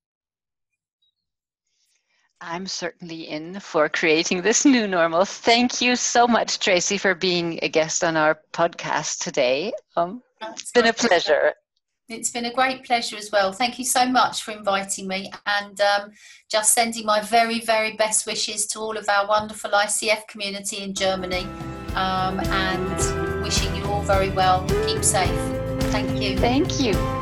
I'm 2.44 2.66
certainly 2.66 3.28
in 3.28 3.60
for 3.60 3.88
creating 3.88 4.42
this 4.42 4.64
new 4.64 4.88
normal. 4.88 5.24
Thank 5.24 5.80
you 5.80 5.94
so 5.94 6.26
much, 6.26 6.58
Tracy, 6.58 6.98
for 6.98 7.14
being 7.14 7.60
a 7.62 7.68
guest 7.68 8.02
on 8.02 8.16
our 8.16 8.40
podcast 8.52 9.20
today. 9.20 9.72
Um, 9.94 10.22
it's 10.40 10.72
been 10.72 10.86
a 10.86 10.92
pleasure. 10.92 11.52
It's 12.08 12.30
been 12.30 12.46
a 12.46 12.52
great 12.52 12.84
pleasure 12.84 13.16
as 13.16 13.30
well. 13.30 13.52
Thank 13.52 13.78
you 13.78 13.84
so 13.84 14.06
much 14.06 14.42
for 14.42 14.50
inviting 14.50 15.06
me 15.06 15.30
and 15.46 15.80
um, 15.80 16.10
just 16.50 16.74
sending 16.74 17.06
my 17.06 17.20
very, 17.20 17.60
very 17.60 17.92
best 17.92 18.26
wishes 18.26 18.66
to 18.66 18.80
all 18.80 18.96
of 18.96 19.08
our 19.08 19.28
wonderful 19.28 19.70
ICF 19.70 20.26
community 20.26 20.78
in 20.78 20.94
Germany 20.94 21.46
um, 21.94 22.40
and 22.40 23.21
very 24.02 24.30
well. 24.30 24.64
Keep 24.86 25.04
safe. 25.04 25.30
Thank 25.90 26.20
you. 26.20 26.36
Thank 26.38 26.80
you. 26.80 27.21